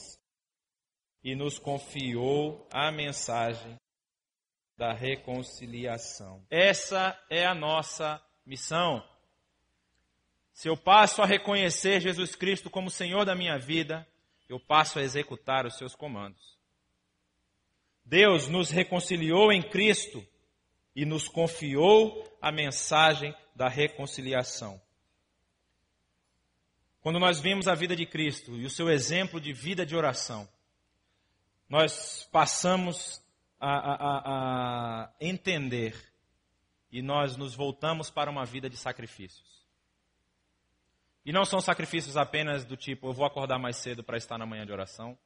e 1.23 1.35
nos 1.35 1.57
confiou 1.57 2.67
a 2.71 2.91
mensagem 2.91 3.75
da 4.77 4.93
reconciliação. 4.93 6.45
Essa 6.51 7.19
é 7.31 7.45
a 7.45 7.55
nossa 7.55 8.21
missão. 8.45 9.03
Se 10.55 10.69
eu 10.69 10.77
passo 10.77 11.21
a 11.21 11.25
reconhecer 11.25 11.99
Jesus 11.99 12.33
Cristo 12.33 12.69
como 12.69 12.89
Senhor 12.89 13.25
da 13.25 13.35
minha 13.35 13.59
vida, 13.59 14.07
eu 14.47 14.57
passo 14.57 14.97
a 14.97 15.01
executar 15.01 15.65
os 15.65 15.77
seus 15.77 15.93
comandos. 15.93 16.57
Deus 18.05 18.47
nos 18.47 18.69
reconciliou 18.69 19.51
em 19.51 19.61
Cristo 19.61 20.25
e 20.95 21.05
nos 21.05 21.27
confiou 21.27 22.23
a 22.41 22.53
mensagem 22.53 23.35
da 23.53 23.67
reconciliação. 23.67 24.81
Quando 27.01 27.19
nós 27.19 27.41
vimos 27.41 27.67
a 27.67 27.75
vida 27.75 27.93
de 27.93 28.05
Cristo 28.05 28.55
e 28.55 28.65
o 28.65 28.69
seu 28.69 28.89
exemplo 28.89 29.41
de 29.41 29.51
vida 29.51 29.85
de 29.85 29.93
oração, 29.93 30.47
nós 31.67 32.29
passamos 32.31 33.21
a, 33.59 33.73
a, 33.75 34.19
a 35.03 35.13
entender 35.19 36.01
e 36.89 37.01
nós 37.01 37.35
nos 37.35 37.53
voltamos 37.53 38.09
para 38.09 38.31
uma 38.31 38.45
vida 38.45 38.69
de 38.69 38.77
sacrifícios. 38.77 39.54
E 41.25 41.31
não 41.31 41.43
são 41.43 41.59
sacrifícios 41.59 42.15
apenas 42.15 42.63
do 42.63 42.77
tipo, 42.77 43.07
eu 43.07 43.13
vou 43.13 43.25
acordar 43.25 43.57
mais 43.57 43.77
cedo 43.77 44.03
para 44.03 44.15
estar 44.15 44.37
na 44.37 44.45
manhã 44.45 44.63
de 44.63 44.71
oração. 44.71 45.17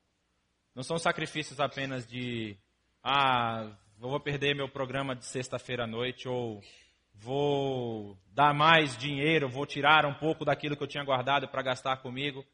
Não 0.73 0.81
são 0.81 0.97
sacrifícios 0.97 1.59
apenas 1.59 2.07
de, 2.07 2.55
ah, 3.03 3.69
vou 3.97 4.17
perder 4.17 4.55
meu 4.55 4.69
programa 4.69 5.13
de 5.13 5.25
sexta-feira 5.25 5.83
à 5.83 5.87
noite, 5.87 6.25
ou 6.25 6.63
vou 7.15 8.17
dar 8.31 8.53
mais 8.53 8.95
dinheiro, 8.95 9.49
vou 9.49 9.65
tirar 9.65 10.05
um 10.05 10.13
pouco 10.13 10.45
daquilo 10.45 10.77
que 10.77 10.83
eu 10.83 10.87
tinha 10.87 11.03
guardado 11.03 11.49
para 11.49 11.61
gastar 11.61 11.97
comigo, 11.97 12.45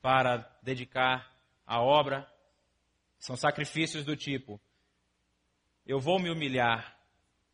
para 0.00 0.38
dedicar 0.62 1.30
à 1.66 1.82
obra. 1.82 2.26
São 3.18 3.36
sacrifícios 3.36 4.06
do 4.06 4.16
tipo, 4.16 4.58
eu 5.84 6.00
vou 6.00 6.18
me 6.18 6.30
humilhar 6.30 6.96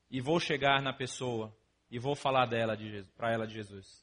e 0.08 0.20
vou 0.20 0.38
chegar 0.38 0.80
na 0.80 0.92
pessoa 0.92 1.52
e 1.90 1.98
vou 1.98 2.14
falar 2.14 2.46
dela 2.46 2.78
para 3.16 3.32
ela 3.32 3.44
de 3.44 3.54
Jesus. 3.54 4.01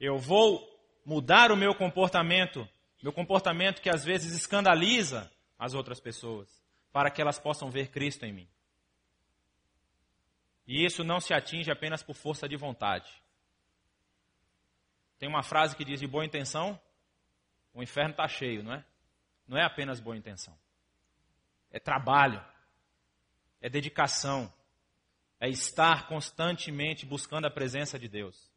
Eu 0.00 0.18
vou 0.18 0.66
mudar 1.04 1.52
o 1.52 1.56
meu 1.56 1.74
comportamento 1.74 2.68
meu 3.02 3.12
comportamento 3.12 3.80
que 3.80 3.88
às 3.88 4.04
vezes 4.04 4.34
escandaliza 4.34 5.30
as 5.58 5.74
outras 5.74 6.00
pessoas, 6.00 6.48
para 6.92 7.10
que 7.10 7.20
elas 7.20 7.38
possam 7.38 7.70
ver 7.70 7.88
Cristo 7.88 8.24
em 8.24 8.32
mim. 8.32 8.48
E 10.66 10.84
isso 10.84 11.02
não 11.02 11.20
se 11.20 11.32
atinge 11.32 11.70
apenas 11.70 12.02
por 12.02 12.14
força 12.14 12.48
de 12.48 12.56
vontade. 12.56 13.10
Tem 15.18 15.28
uma 15.28 15.42
frase 15.42 15.74
que 15.74 15.84
diz: 15.84 16.00
de 16.00 16.06
boa 16.06 16.24
intenção, 16.24 16.80
o 17.72 17.82
inferno 17.82 18.10
está 18.10 18.28
cheio, 18.28 18.62
não 18.62 18.74
é? 18.74 18.84
Não 19.46 19.58
é 19.58 19.64
apenas 19.64 19.98
boa 19.98 20.16
intenção. 20.16 20.56
É 21.70 21.78
trabalho, 21.80 22.44
é 23.60 23.68
dedicação, 23.68 24.52
é 25.40 25.48
estar 25.48 26.06
constantemente 26.06 27.06
buscando 27.06 27.46
a 27.46 27.50
presença 27.50 27.98
de 27.98 28.08
Deus. 28.08 28.49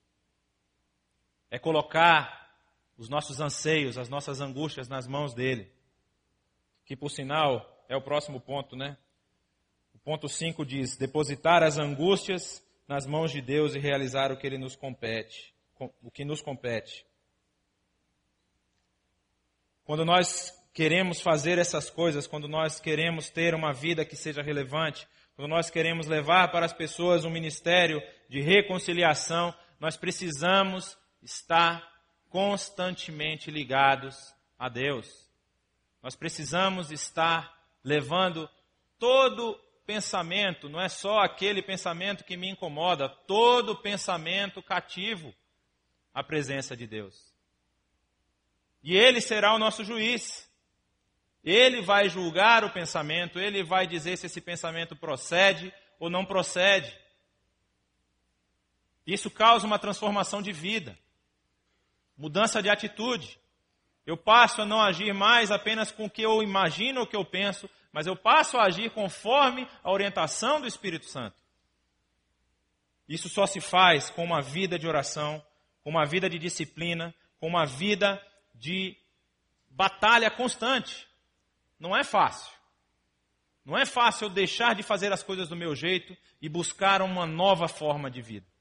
É 1.54 1.60
colocar 1.60 2.52
os 2.98 3.08
nossos 3.08 3.40
anseios, 3.40 3.96
as 3.96 4.10
nossas 4.10 4.42
angústias 4.42 4.90
nas 4.90 5.06
mãos 5.06 5.36
dele. 5.36 5.72
Que 6.84 6.96
por 6.96 7.12
sinal 7.12 7.86
é 7.88 7.96
o 7.96 8.02
próximo 8.02 8.42
ponto, 8.42 8.76
né? 8.76 8.98
O 9.94 10.00
ponto 10.00 10.28
5 10.28 10.66
diz: 10.66 10.98
depositar 10.98 11.62
as 11.62 11.78
angústias 11.78 12.66
nas 12.88 13.06
mãos 13.06 13.32
de 13.32 13.40
Deus 13.40 13.76
e 13.76 13.80
realizar 13.80 14.32
o 14.32 14.38
que 14.38 14.48
ele 14.48 14.58
nos 14.58 14.76
compete, 14.76 15.54
o 16.02 16.10
que 16.10 16.26
nos 16.26 16.42
compete. 16.42 17.06
Quando 19.86 20.04
nós 20.04 20.60
queremos 20.74 21.22
fazer 21.22 21.60
essas 21.60 21.88
coisas, 21.88 22.26
quando 22.26 22.48
nós 22.48 22.80
queremos 22.80 23.30
ter 23.30 23.54
uma 23.54 23.72
vida 23.72 24.04
que 24.04 24.16
seja 24.16 24.42
relevante, 24.42 25.08
quando 25.36 25.50
nós 25.50 25.70
queremos 25.70 26.08
levar 26.08 26.52
para 26.52 26.66
as 26.66 26.74
pessoas 26.74 27.26
um 27.26 27.30
ministério 27.30 28.02
de 28.28 28.42
reconciliação, 28.42 29.54
nós 29.80 29.96
precisamos 29.96 30.98
estar 31.24 31.92
constantemente 32.30 33.50
ligados 33.50 34.34
a 34.60 34.68
Deus. 34.68 35.30
Nós 36.02 36.16
precisamos 36.16 36.92
estar 36.92 37.58
levando 37.84 38.50
todo 39.00 39.60
pensamento, 39.86 40.70
não 40.70 40.80
é 40.80 40.90
só 40.90 41.20
aquele 41.20 41.62
pensamento 41.62 42.24
que 42.24 42.38
me 42.38 42.50
incomoda, 42.50 43.10
todo 43.10 43.82
pensamento 43.82 44.62
cativo 44.62 45.34
à 46.14 46.24
presença 46.24 46.76
de 46.76 46.88
Deus. 46.88 47.34
E 48.82 48.96
Ele 48.96 49.22
será 49.22 49.54
o 49.54 49.60
nosso 49.60 49.84
juiz. 49.84 50.50
Ele 51.44 51.82
vai 51.82 52.08
julgar 52.08 52.64
o 52.64 52.72
pensamento, 52.72 53.38
ele 53.38 53.64
vai 53.64 53.86
dizer 53.86 54.18
se 54.18 54.28
esse 54.28 54.40
pensamento 54.40 54.96
procede 54.96 55.74
ou 56.00 56.10
não 56.10 56.26
procede. 56.26 56.98
Isso 59.06 59.30
causa 59.30 59.68
uma 59.68 59.78
transformação 59.78 60.42
de 60.42 60.54
vida 60.54 60.98
mudança 62.18 62.62
de 62.62 62.70
atitude. 62.70 63.40
Eu 64.06 64.18
passo 64.18 64.62
a 64.62 64.66
não 64.66 64.82
agir 64.82 65.14
mais 65.14 65.52
apenas 65.52 65.92
com 65.92 66.06
o 66.06 66.10
que 66.10 66.22
eu 66.22 66.44
imagino 66.44 67.00
ou 67.00 67.06
o 67.06 67.10
que 67.10 67.16
eu 67.16 67.24
penso, 67.24 67.70
mas 67.92 68.06
eu 68.06 68.16
passo 68.16 68.58
a 68.58 68.66
agir 68.66 68.92
conforme 68.92 69.68
a 69.84 69.92
orientação 69.92 70.60
do 70.60 70.68
Espírito 70.68 71.06
Santo. 71.06 71.38
Isso 73.08 73.30
só 73.30 73.46
se 73.46 73.62
faz 73.62 74.10
com 74.10 74.24
uma 74.24 74.42
vida 74.42 74.78
de 74.80 74.88
oração, 74.88 75.44
com 75.84 75.90
uma 75.90 76.06
vida 76.06 76.30
de 76.30 76.40
disciplina, 76.40 77.14
com 77.40 77.48
uma 77.48 77.66
vida 77.66 78.22
de 78.56 78.98
batalha 79.70 80.30
constante. 80.32 81.08
Não 81.80 81.96
é 81.96 82.04
fácil. 82.04 82.52
Não 83.66 83.78
é 83.78 83.86
fácil 83.86 84.26
eu 84.26 84.30
deixar 84.30 84.76
de 84.76 84.84
fazer 84.84 85.12
as 85.14 85.24
coisas 85.24 85.48
do 85.48 85.56
meu 85.56 85.76
jeito 85.76 86.16
e 86.42 86.50
buscar 86.50 87.02
uma 87.02 87.26
nova 87.26 87.68
forma 87.68 88.10
de 88.10 88.22
vida. 88.22 88.53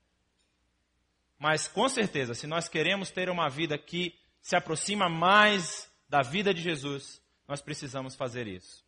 Mas 1.42 1.66
com 1.66 1.88
certeza, 1.88 2.34
se 2.34 2.46
nós 2.46 2.68
queremos 2.68 3.10
ter 3.10 3.28
uma 3.28 3.48
vida 3.48 3.76
que 3.76 4.14
se 4.40 4.54
aproxima 4.54 5.08
mais 5.08 5.92
da 6.08 6.22
vida 6.22 6.54
de 6.54 6.62
Jesus, 6.62 7.20
nós 7.48 7.60
precisamos 7.60 8.14
fazer 8.14 8.46
isso. 8.46 8.84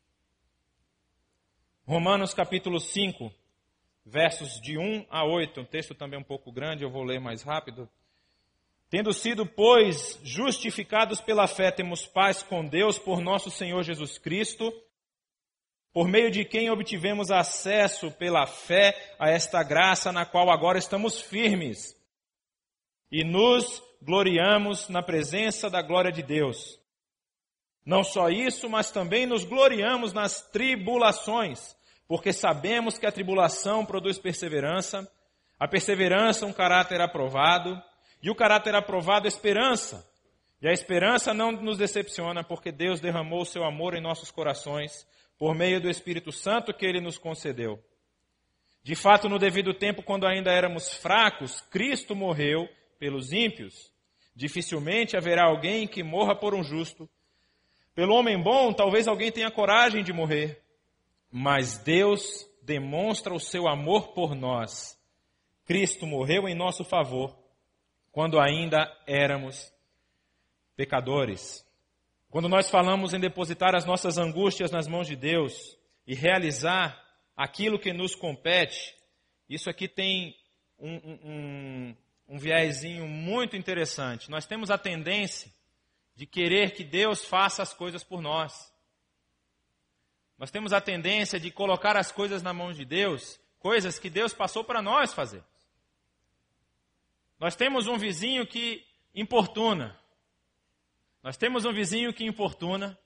Romanos 1.84 2.32
capítulo 2.32 2.78
5, 2.78 3.32
versos 4.06 4.60
de 4.60 4.78
1 4.78 5.04
a 5.10 5.24
8, 5.24 5.62
um 5.62 5.64
texto 5.64 5.96
também 5.96 6.16
um 6.16 6.22
pouco 6.22 6.52
grande, 6.52 6.84
eu 6.84 6.90
vou 6.92 7.02
ler 7.02 7.18
mais 7.18 7.42
rápido. 7.42 7.90
Tendo 8.88 9.12
sido, 9.12 9.44
pois, 9.44 10.20
justificados 10.22 11.20
pela 11.20 11.48
fé, 11.48 11.72
temos 11.72 12.06
paz 12.06 12.40
com 12.40 12.64
Deus 12.64 13.00
por 13.00 13.20
nosso 13.20 13.50
Senhor 13.50 13.82
Jesus 13.82 14.16
Cristo, 14.16 14.72
por 15.92 16.06
meio 16.06 16.30
de 16.30 16.44
quem 16.44 16.70
obtivemos 16.70 17.32
acesso 17.32 18.12
pela 18.12 18.46
fé 18.46 19.16
a 19.18 19.28
esta 19.28 19.60
graça 19.64 20.12
na 20.12 20.24
qual 20.24 20.52
agora 20.52 20.78
estamos 20.78 21.20
firmes 21.20 22.03
e 23.14 23.22
nos 23.22 23.80
gloriamos 24.02 24.88
na 24.88 25.00
presença 25.00 25.70
da 25.70 25.80
glória 25.80 26.10
de 26.10 26.20
Deus. 26.20 26.80
Não 27.86 28.02
só 28.02 28.28
isso, 28.28 28.68
mas 28.68 28.90
também 28.90 29.24
nos 29.24 29.44
gloriamos 29.44 30.12
nas 30.12 30.42
tribulações, 30.50 31.76
porque 32.08 32.32
sabemos 32.32 32.98
que 32.98 33.06
a 33.06 33.12
tribulação 33.12 33.86
produz 33.86 34.18
perseverança, 34.18 35.08
a 35.60 35.68
perseverança 35.68 36.44
um 36.44 36.52
caráter 36.52 37.00
aprovado, 37.00 37.80
e 38.20 38.28
o 38.30 38.34
caráter 38.34 38.74
aprovado 38.74 39.28
esperança. 39.28 40.04
E 40.60 40.66
a 40.66 40.72
esperança 40.72 41.32
não 41.32 41.52
nos 41.52 41.78
decepciona, 41.78 42.42
porque 42.42 42.72
Deus 42.72 42.98
derramou 42.98 43.42
o 43.42 43.46
seu 43.46 43.62
amor 43.62 43.94
em 43.94 44.02
nossos 44.02 44.32
corações 44.32 45.06
por 45.38 45.54
meio 45.54 45.80
do 45.80 45.88
Espírito 45.88 46.32
Santo 46.32 46.74
que 46.74 46.84
ele 46.84 47.00
nos 47.00 47.16
concedeu. 47.16 47.80
De 48.82 48.96
fato, 48.96 49.28
no 49.28 49.38
devido 49.38 49.72
tempo, 49.72 50.02
quando 50.02 50.26
ainda 50.26 50.50
éramos 50.50 50.92
fracos, 50.94 51.60
Cristo 51.70 52.16
morreu 52.16 52.68
pelos 52.98 53.32
ímpios, 53.32 53.92
dificilmente 54.34 55.16
haverá 55.16 55.44
alguém 55.44 55.86
que 55.86 56.02
morra 56.02 56.34
por 56.34 56.54
um 56.54 56.62
justo. 56.62 57.08
Pelo 57.94 58.14
homem 58.14 58.40
bom, 58.40 58.72
talvez 58.72 59.06
alguém 59.06 59.30
tenha 59.30 59.50
coragem 59.50 60.02
de 60.02 60.12
morrer, 60.12 60.62
mas 61.30 61.78
Deus 61.78 62.48
demonstra 62.62 63.32
o 63.32 63.40
seu 63.40 63.68
amor 63.68 64.08
por 64.08 64.34
nós. 64.34 64.98
Cristo 65.64 66.06
morreu 66.06 66.48
em 66.48 66.54
nosso 66.54 66.84
favor 66.84 67.36
quando 68.10 68.38
ainda 68.38 68.90
éramos 69.06 69.72
pecadores. 70.76 71.64
Quando 72.30 72.48
nós 72.48 72.68
falamos 72.68 73.14
em 73.14 73.20
depositar 73.20 73.74
as 73.74 73.84
nossas 73.84 74.18
angústias 74.18 74.70
nas 74.70 74.88
mãos 74.88 75.06
de 75.06 75.14
Deus 75.14 75.78
e 76.06 76.14
realizar 76.14 77.00
aquilo 77.36 77.78
que 77.78 77.92
nos 77.92 78.14
compete, 78.14 78.94
isso 79.48 79.70
aqui 79.70 79.86
tem 79.86 80.36
um, 80.78 80.96
um, 80.96 81.96
um 82.28 82.38
viésinho 82.38 83.06
muito 83.06 83.56
interessante. 83.56 84.30
Nós 84.30 84.46
temos 84.46 84.70
a 84.70 84.78
tendência 84.78 85.52
de 86.16 86.26
querer 86.26 86.72
que 86.72 86.84
Deus 86.84 87.24
faça 87.24 87.62
as 87.62 87.74
coisas 87.74 88.02
por 88.02 88.20
nós. 88.20 88.72
Nós 90.38 90.50
temos 90.50 90.72
a 90.72 90.80
tendência 90.80 91.38
de 91.38 91.50
colocar 91.50 91.96
as 91.96 92.10
coisas 92.10 92.42
na 92.42 92.52
mão 92.52 92.72
de 92.72 92.84
Deus, 92.84 93.38
coisas 93.58 93.98
que 93.98 94.10
Deus 94.10 94.32
passou 94.32 94.64
para 94.64 94.82
nós 94.82 95.12
fazer. 95.12 95.44
Nós 97.38 97.54
temos 97.54 97.86
um 97.86 97.98
vizinho 97.98 98.46
que 98.46 98.84
importuna. 99.14 99.98
Nós 101.22 101.36
temos 101.36 101.64
um 101.64 101.72
vizinho 101.72 102.12
que 102.12 102.24
importuna 102.24 102.98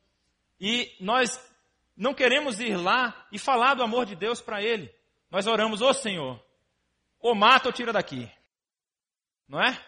e 0.60 0.94
nós 1.00 1.40
não 1.96 2.14
queremos 2.14 2.60
ir 2.60 2.76
lá 2.76 3.26
e 3.32 3.38
falar 3.38 3.74
do 3.74 3.82
amor 3.82 4.06
de 4.06 4.14
Deus 4.14 4.40
para 4.40 4.62
ele. 4.62 4.92
Nós 5.30 5.46
oramos, 5.46 5.80
ô 5.80 5.88
oh, 5.88 5.94
Senhor, 5.94 6.42
ou 7.20 7.34
mata 7.34 7.68
ou 7.68 7.72
tira 7.72 7.92
daqui. 7.92 8.30
Não 9.48 9.60
é? 9.60 9.80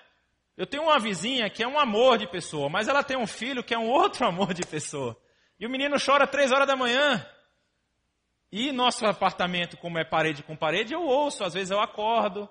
Eu 0.56 0.66
tenho 0.66 0.84
uma 0.84 0.98
vizinha 0.98 1.50
que 1.50 1.62
é 1.62 1.68
um 1.68 1.78
amor 1.78 2.18
de 2.18 2.26
pessoa, 2.26 2.68
mas 2.68 2.88
ela 2.88 3.02
tem 3.02 3.16
um 3.16 3.26
filho 3.26 3.62
que 3.62 3.74
é 3.74 3.78
um 3.78 3.88
outro 3.88 4.24
amor 4.28 4.54
de 4.54 4.62
pessoa. 4.66 5.16
E 5.58 5.66
o 5.66 5.70
menino 5.70 5.96
chora 6.04 6.26
três 6.26 6.50
horas 6.52 6.66
da 6.66 6.76
manhã. 6.76 7.26
E 8.50 8.72
nosso 8.72 9.06
apartamento, 9.06 9.76
como 9.76 9.98
é 9.98 10.04
parede 10.04 10.42
com 10.42 10.56
parede, 10.56 10.94
eu 10.94 11.02
ouço, 11.02 11.44
às 11.44 11.54
vezes 11.54 11.70
eu 11.70 11.80
acordo. 11.80 12.48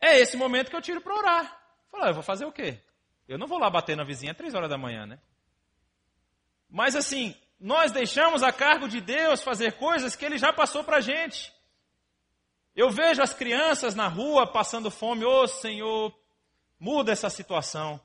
É 0.00 0.18
esse 0.18 0.36
momento 0.36 0.70
que 0.70 0.76
eu 0.76 0.82
tiro 0.82 1.00
para 1.00 1.14
orar. 1.14 1.60
Fala, 1.90 2.08
eu 2.08 2.14
vou 2.14 2.22
fazer 2.22 2.44
o 2.44 2.52
quê? 2.52 2.78
Eu 3.26 3.38
não 3.38 3.46
vou 3.46 3.58
lá 3.58 3.70
bater 3.70 3.96
na 3.96 4.04
vizinha 4.04 4.34
três 4.34 4.54
horas 4.54 4.68
da 4.68 4.76
manhã, 4.76 5.06
né? 5.06 5.18
Mas 6.68 6.94
assim, 6.94 7.34
nós 7.58 7.92
deixamos 7.92 8.42
a 8.42 8.52
cargo 8.52 8.88
de 8.88 9.00
Deus 9.00 9.42
fazer 9.42 9.72
coisas 9.74 10.14
que 10.14 10.24
Ele 10.24 10.36
já 10.36 10.52
passou 10.52 10.84
para 10.84 10.98
a 10.98 11.00
gente. 11.00 11.53
Eu 12.74 12.90
vejo 12.90 13.22
as 13.22 13.32
crianças 13.32 13.94
na 13.94 14.08
rua 14.08 14.46
passando 14.46 14.90
fome, 14.90 15.24
ô 15.24 15.42
oh, 15.42 15.46
Senhor, 15.46 16.12
muda 16.78 17.12
essa 17.12 17.30
situação. 17.30 18.00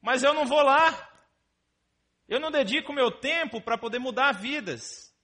Mas 0.00 0.22
eu 0.22 0.32
não 0.32 0.46
vou 0.46 0.62
lá. 0.62 1.08
Eu 2.26 2.40
não 2.40 2.50
dedico 2.50 2.92
meu 2.92 3.10
tempo 3.10 3.60
para 3.60 3.76
poder 3.76 3.98
mudar 3.98 4.32
vidas. 4.32 5.14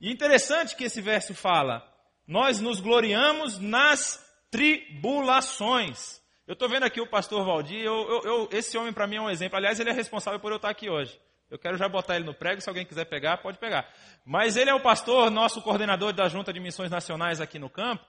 E 0.00 0.12
interessante 0.12 0.76
que 0.76 0.84
esse 0.84 1.00
verso 1.00 1.34
fala: 1.34 1.82
nós 2.26 2.60
nos 2.60 2.80
gloriamos 2.80 3.58
nas 3.58 4.24
tribulações. 4.50 6.22
Eu 6.46 6.52
estou 6.52 6.68
vendo 6.68 6.84
aqui 6.84 7.00
o 7.00 7.06
pastor 7.06 7.44
Valdir, 7.44 7.80
eu, 7.80 8.08
eu, 8.08 8.22
eu, 8.22 8.48
esse 8.52 8.78
homem 8.78 8.92
para 8.92 9.06
mim 9.06 9.16
é 9.16 9.20
um 9.20 9.30
exemplo. 9.30 9.56
Aliás, 9.56 9.78
ele 9.80 9.90
é 9.90 9.92
responsável 9.92 10.40
por 10.40 10.52
eu 10.52 10.56
estar 10.56 10.70
aqui 10.70 10.88
hoje. 10.88 11.20
Eu 11.50 11.58
quero 11.58 11.76
já 11.76 11.88
botar 11.88 12.16
ele 12.16 12.24
no 12.24 12.34
prego, 12.34 12.60
se 12.60 12.68
alguém 12.68 12.84
quiser 12.84 13.06
pegar, 13.06 13.38
pode 13.38 13.58
pegar. 13.58 13.90
Mas 14.24 14.56
ele 14.56 14.70
é 14.70 14.74
o 14.74 14.80
pastor, 14.80 15.30
nosso 15.30 15.62
coordenador 15.62 16.12
da 16.12 16.28
Junta 16.28 16.52
de 16.52 16.60
Missões 16.60 16.90
Nacionais 16.90 17.40
aqui 17.40 17.58
no 17.58 17.70
campo. 17.70 18.04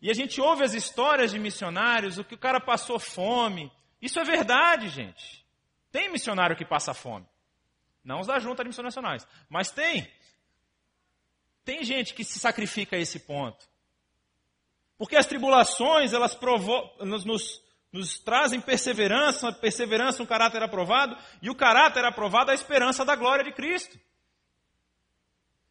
E 0.00 0.10
a 0.10 0.14
gente 0.14 0.40
ouve 0.40 0.62
as 0.62 0.74
histórias 0.74 1.30
de 1.30 1.38
missionários, 1.38 2.18
o 2.18 2.24
que 2.24 2.34
o 2.34 2.38
cara 2.38 2.60
passou 2.60 2.98
fome, 2.98 3.72
Isso 4.00 4.20
é 4.20 4.24
verdade, 4.24 4.88
gente. 4.88 5.44
Tem 5.90 6.08
missionário 6.08 6.56
que 6.56 6.64
passa 6.64 6.94
fome. 6.94 7.26
Não 8.04 8.20
os 8.20 8.26
da 8.26 8.38
junta 8.38 8.62
de 8.62 8.68
missões 8.68 8.84
nacionais. 8.84 9.26
Mas 9.48 9.70
tem. 9.70 10.08
Tem 11.64 11.82
gente 11.82 12.14
que 12.14 12.24
se 12.24 12.38
sacrifica 12.38 12.94
a 12.94 12.98
esse 12.98 13.18
ponto. 13.18 13.68
Porque 14.96 15.16
as 15.16 15.26
tribulações, 15.26 16.12
elas 16.12 16.34
provo 16.34 16.90
nos, 17.00 17.24
nos, 17.24 17.62
nos 17.92 18.18
trazem 18.18 18.60
perseverança, 18.60 19.52
perseverança, 19.52 20.22
um 20.22 20.26
caráter 20.26 20.62
aprovado, 20.62 21.16
e 21.40 21.48
o 21.48 21.54
caráter 21.54 22.04
aprovado 22.04 22.50
é 22.50 22.52
a 22.52 22.54
esperança 22.54 23.04
da 23.04 23.16
glória 23.16 23.44
de 23.44 23.52
Cristo. 23.52 23.98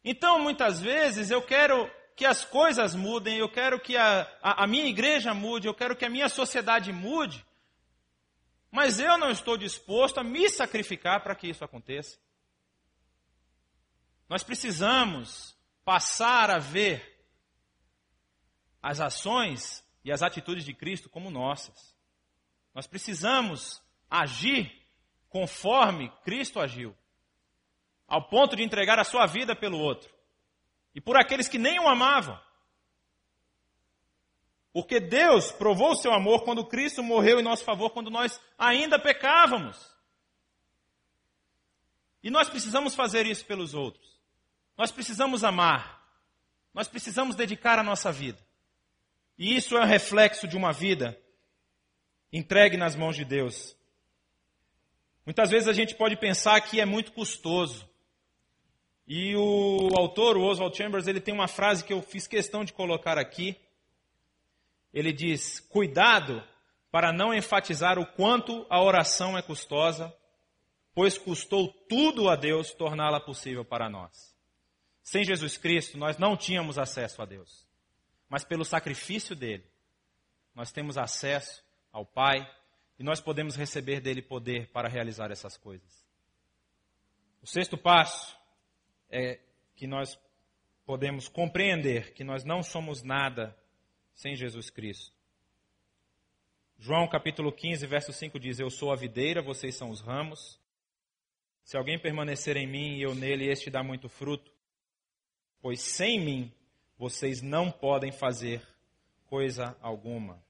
Então, 0.04 0.40
muitas 0.40 0.80
vezes, 0.80 1.30
eu 1.30 1.42
quero 1.42 1.90
que 2.16 2.26
as 2.26 2.44
coisas 2.44 2.94
mudem, 2.94 3.38
eu 3.38 3.48
quero 3.48 3.78
que 3.78 3.96
a, 3.96 4.22
a, 4.42 4.64
a 4.64 4.66
minha 4.66 4.86
igreja 4.86 5.32
mude, 5.32 5.68
eu 5.68 5.74
quero 5.74 5.94
que 5.94 6.04
a 6.04 6.10
minha 6.10 6.28
sociedade 6.28 6.92
mude, 6.92 7.44
mas 8.70 8.98
eu 8.98 9.16
não 9.16 9.30
estou 9.30 9.56
disposto 9.56 10.18
a 10.18 10.24
me 10.24 10.48
sacrificar 10.50 11.22
para 11.22 11.34
que 11.34 11.48
isso 11.48 11.64
aconteça. 11.64 12.18
Nós 14.28 14.42
precisamos 14.42 15.56
passar 15.84 16.50
a 16.50 16.58
ver 16.58 17.16
as 18.82 19.00
ações 19.00 19.84
e 20.04 20.12
as 20.12 20.22
atitudes 20.22 20.64
de 20.64 20.74
Cristo 20.74 21.08
como 21.08 21.30
nossas. 21.30 21.97
Nós 22.78 22.86
precisamos 22.86 23.82
agir 24.08 24.72
conforme 25.28 26.12
Cristo 26.22 26.60
agiu, 26.60 26.96
ao 28.06 28.28
ponto 28.28 28.54
de 28.54 28.62
entregar 28.62 29.00
a 29.00 29.04
sua 29.04 29.26
vida 29.26 29.56
pelo 29.56 29.80
outro 29.80 30.08
e 30.94 31.00
por 31.00 31.16
aqueles 31.16 31.48
que 31.48 31.58
nem 31.58 31.80
o 31.80 31.88
amavam. 31.88 32.40
Porque 34.72 35.00
Deus 35.00 35.50
provou 35.50 35.90
o 35.90 35.96
seu 35.96 36.12
amor 36.12 36.44
quando 36.44 36.64
Cristo 36.68 37.02
morreu 37.02 37.40
em 37.40 37.42
nosso 37.42 37.64
favor, 37.64 37.90
quando 37.90 38.12
nós 38.12 38.40
ainda 38.56 38.96
pecávamos. 38.96 39.76
E 42.22 42.30
nós 42.30 42.48
precisamos 42.48 42.94
fazer 42.94 43.26
isso 43.26 43.44
pelos 43.44 43.74
outros. 43.74 44.20
Nós 44.76 44.92
precisamos 44.92 45.42
amar. 45.42 46.00
Nós 46.72 46.86
precisamos 46.86 47.34
dedicar 47.34 47.76
a 47.76 47.82
nossa 47.82 48.12
vida. 48.12 48.38
E 49.36 49.56
isso 49.56 49.76
é 49.76 49.80
um 49.80 49.84
reflexo 49.84 50.46
de 50.46 50.56
uma 50.56 50.72
vida 50.72 51.20
entregue 52.32 52.76
nas 52.76 52.94
mãos 52.94 53.16
de 53.16 53.24
Deus. 53.24 53.76
Muitas 55.24 55.50
vezes 55.50 55.68
a 55.68 55.72
gente 55.72 55.94
pode 55.94 56.16
pensar 56.16 56.60
que 56.60 56.80
é 56.80 56.84
muito 56.84 57.12
custoso. 57.12 57.88
E 59.06 59.34
o 59.36 59.88
autor, 59.98 60.36
o 60.36 60.42
Oswald 60.42 60.76
Chambers, 60.76 61.06
ele 61.06 61.20
tem 61.20 61.32
uma 61.32 61.48
frase 61.48 61.84
que 61.84 61.92
eu 61.92 62.02
fiz 62.02 62.26
questão 62.26 62.64
de 62.64 62.72
colocar 62.72 63.18
aqui, 63.18 63.56
ele 64.92 65.12
diz: 65.12 65.60
Cuidado 65.60 66.42
para 66.90 67.12
não 67.12 67.34
enfatizar 67.34 67.98
o 67.98 68.06
quanto 68.06 68.66
a 68.68 68.82
oração 68.82 69.36
é 69.36 69.42
custosa, 69.42 70.14
pois 70.94 71.16
custou 71.16 71.68
tudo 71.88 72.28
a 72.28 72.36
Deus 72.36 72.72
torná-la 72.72 73.20
possível 73.20 73.64
para 73.64 73.88
nós. 73.88 74.34
Sem 75.02 75.24
Jesus 75.24 75.56
Cristo, 75.56 75.96
nós 75.96 76.18
não 76.18 76.36
tínhamos 76.36 76.78
acesso 76.78 77.22
a 77.22 77.24
Deus, 77.24 77.66
mas 78.28 78.44
pelo 78.44 78.64
sacrifício 78.64 79.34
dele, 79.34 79.64
nós 80.54 80.70
temos 80.70 80.98
acesso 80.98 81.62
ao 81.92 82.04
Pai 82.04 82.48
e 82.98 83.02
nós 83.02 83.20
podemos 83.20 83.56
receber 83.56 84.00
dele 84.00 84.20
poder 84.20 84.68
para 84.70 84.88
realizar 84.88 85.30
essas 85.30 85.56
coisas. 85.56 86.06
O 87.42 87.46
sexto 87.46 87.78
passo 87.78 88.36
é 89.10 89.38
que 89.76 89.86
nós 89.86 90.18
podemos 90.84 91.28
compreender 91.28 92.12
que 92.12 92.24
nós 92.24 92.44
não 92.44 92.62
somos 92.62 93.02
nada 93.02 93.56
sem 94.14 94.34
Jesus 94.34 94.70
Cristo. 94.70 95.16
João 96.78 97.08
capítulo 97.08 97.52
15, 97.52 97.86
verso 97.86 98.12
5 98.12 98.38
diz: 98.38 98.58
Eu 98.58 98.70
sou 98.70 98.92
a 98.92 98.96
videira, 98.96 99.42
vocês 99.42 99.74
são 99.74 99.90
os 99.90 100.00
ramos. 100.00 100.60
Se 101.62 101.76
alguém 101.76 101.98
permanecer 101.98 102.56
em 102.56 102.66
mim 102.66 102.96
e 102.96 103.02
eu 103.02 103.14
nele, 103.14 103.50
este 103.50 103.68
dá 103.68 103.82
muito 103.82 104.08
fruto. 104.08 104.50
Pois 105.60 105.80
sem 105.80 106.18
mim 106.18 106.52
vocês 106.96 107.42
não 107.42 107.70
podem 107.70 108.10
fazer 108.10 108.66
coisa 109.26 109.76
alguma. 109.80 110.42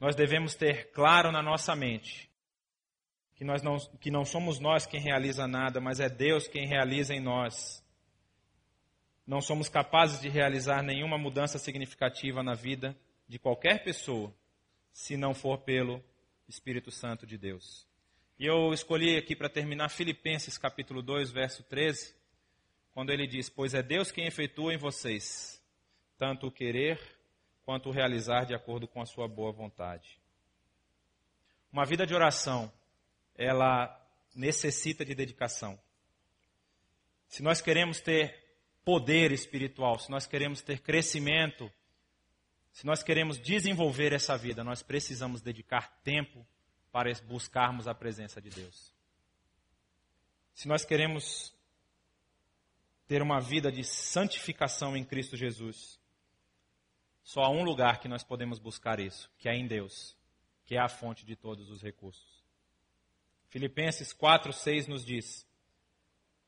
Nós 0.00 0.14
devemos 0.14 0.54
ter 0.54 0.90
claro 0.92 1.32
na 1.32 1.42
nossa 1.42 1.74
mente 1.74 2.30
que, 3.34 3.44
nós 3.44 3.62
não, 3.62 3.76
que 4.00 4.10
não 4.10 4.24
somos 4.24 4.58
nós 4.58 4.86
quem 4.86 5.00
realiza 5.00 5.46
nada, 5.46 5.80
mas 5.80 6.00
é 6.00 6.08
Deus 6.08 6.48
quem 6.48 6.66
realiza 6.66 7.14
em 7.14 7.20
nós 7.20 7.82
não 9.28 9.42
somos 9.42 9.68
capazes 9.68 10.22
de 10.22 10.28
realizar 10.30 10.82
nenhuma 10.82 11.18
mudança 11.18 11.58
significativa 11.58 12.42
na 12.42 12.54
vida 12.54 12.96
de 13.28 13.38
qualquer 13.38 13.84
pessoa 13.84 14.34
se 14.90 15.18
não 15.18 15.34
for 15.34 15.58
pelo 15.58 16.02
Espírito 16.48 16.90
Santo 16.90 17.26
de 17.26 17.36
Deus. 17.36 17.86
E 18.38 18.46
eu 18.46 18.72
escolhi 18.72 19.18
aqui 19.18 19.36
para 19.36 19.50
terminar 19.50 19.90
Filipenses 19.90 20.56
capítulo 20.56 21.02
2, 21.02 21.30
verso 21.30 21.62
13, 21.64 22.16
quando 22.94 23.10
ele 23.10 23.26
diz: 23.26 23.50
Pois 23.50 23.74
é 23.74 23.82
Deus 23.82 24.10
quem 24.10 24.26
efetua 24.26 24.72
em 24.72 24.78
vocês 24.78 25.62
tanto 26.16 26.46
o 26.46 26.50
querer 26.50 26.98
quanto 27.68 27.90
o 27.90 27.92
realizar 27.92 28.46
de 28.46 28.54
acordo 28.54 28.88
com 28.88 29.02
a 29.02 29.04
sua 29.04 29.28
boa 29.28 29.52
vontade. 29.52 30.18
Uma 31.70 31.84
vida 31.84 32.06
de 32.06 32.14
oração, 32.14 32.72
ela 33.34 33.94
necessita 34.34 35.04
de 35.04 35.14
dedicação. 35.14 35.78
Se 37.26 37.42
nós 37.42 37.60
queremos 37.60 38.00
ter 38.00 38.42
poder 38.82 39.32
espiritual, 39.32 39.98
se 39.98 40.10
nós 40.10 40.26
queremos 40.26 40.62
ter 40.62 40.80
crescimento, 40.80 41.70
se 42.72 42.86
nós 42.86 43.02
queremos 43.02 43.38
desenvolver 43.38 44.14
essa 44.14 44.34
vida, 44.34 44.64
nós 44.64 44.82
precisamos 44.82 45.42
dedicar 45.42 45.90
tempo 46.02 46.46
para 46.90 47.12
buscarmos 47.26 47.86
a 47.86 47.94
presença 47.94 48.40
de 48.40 48.48
Deus. 48.48 48.94
Se 50.54 50.66
nós 50.66 50.86
queremos 50.86 51.54
ter 53.06 53.20
uma 53.20 53.42
vida 53.42 53.70
de 53.70 53.84
santificação 53.84 54.96
em 54.96 55.04
Cristo 55.04 55.36
Jesus, 55.36 56.00
só 57.28 57.42
há 57.42 57.50
um 57.50 57.62
lugar 57.62 58.00
que 58.00 58.08
nós 58.08 58.24
podemos 58.24 58.58
buscar 58.58 58.98
isso, 58.98 59.30
que 59.36 59.50
é 59.50 59.54
em 59.54 59.66
Deus, 59.66 60.16
que 60.64 60.76
é 60.76 60.78
a 60.78 60.88
fonte 60.88 61.26
de 61.26 61.36
todos 61.36 61.68
os 61.68 61.82
recursos. 61.82 62.42
Filipenses 63.50 64.14
4, 64.14 64.50
6 64.50 64.86
nos 64.86 65.04
diz: 65.04 65.46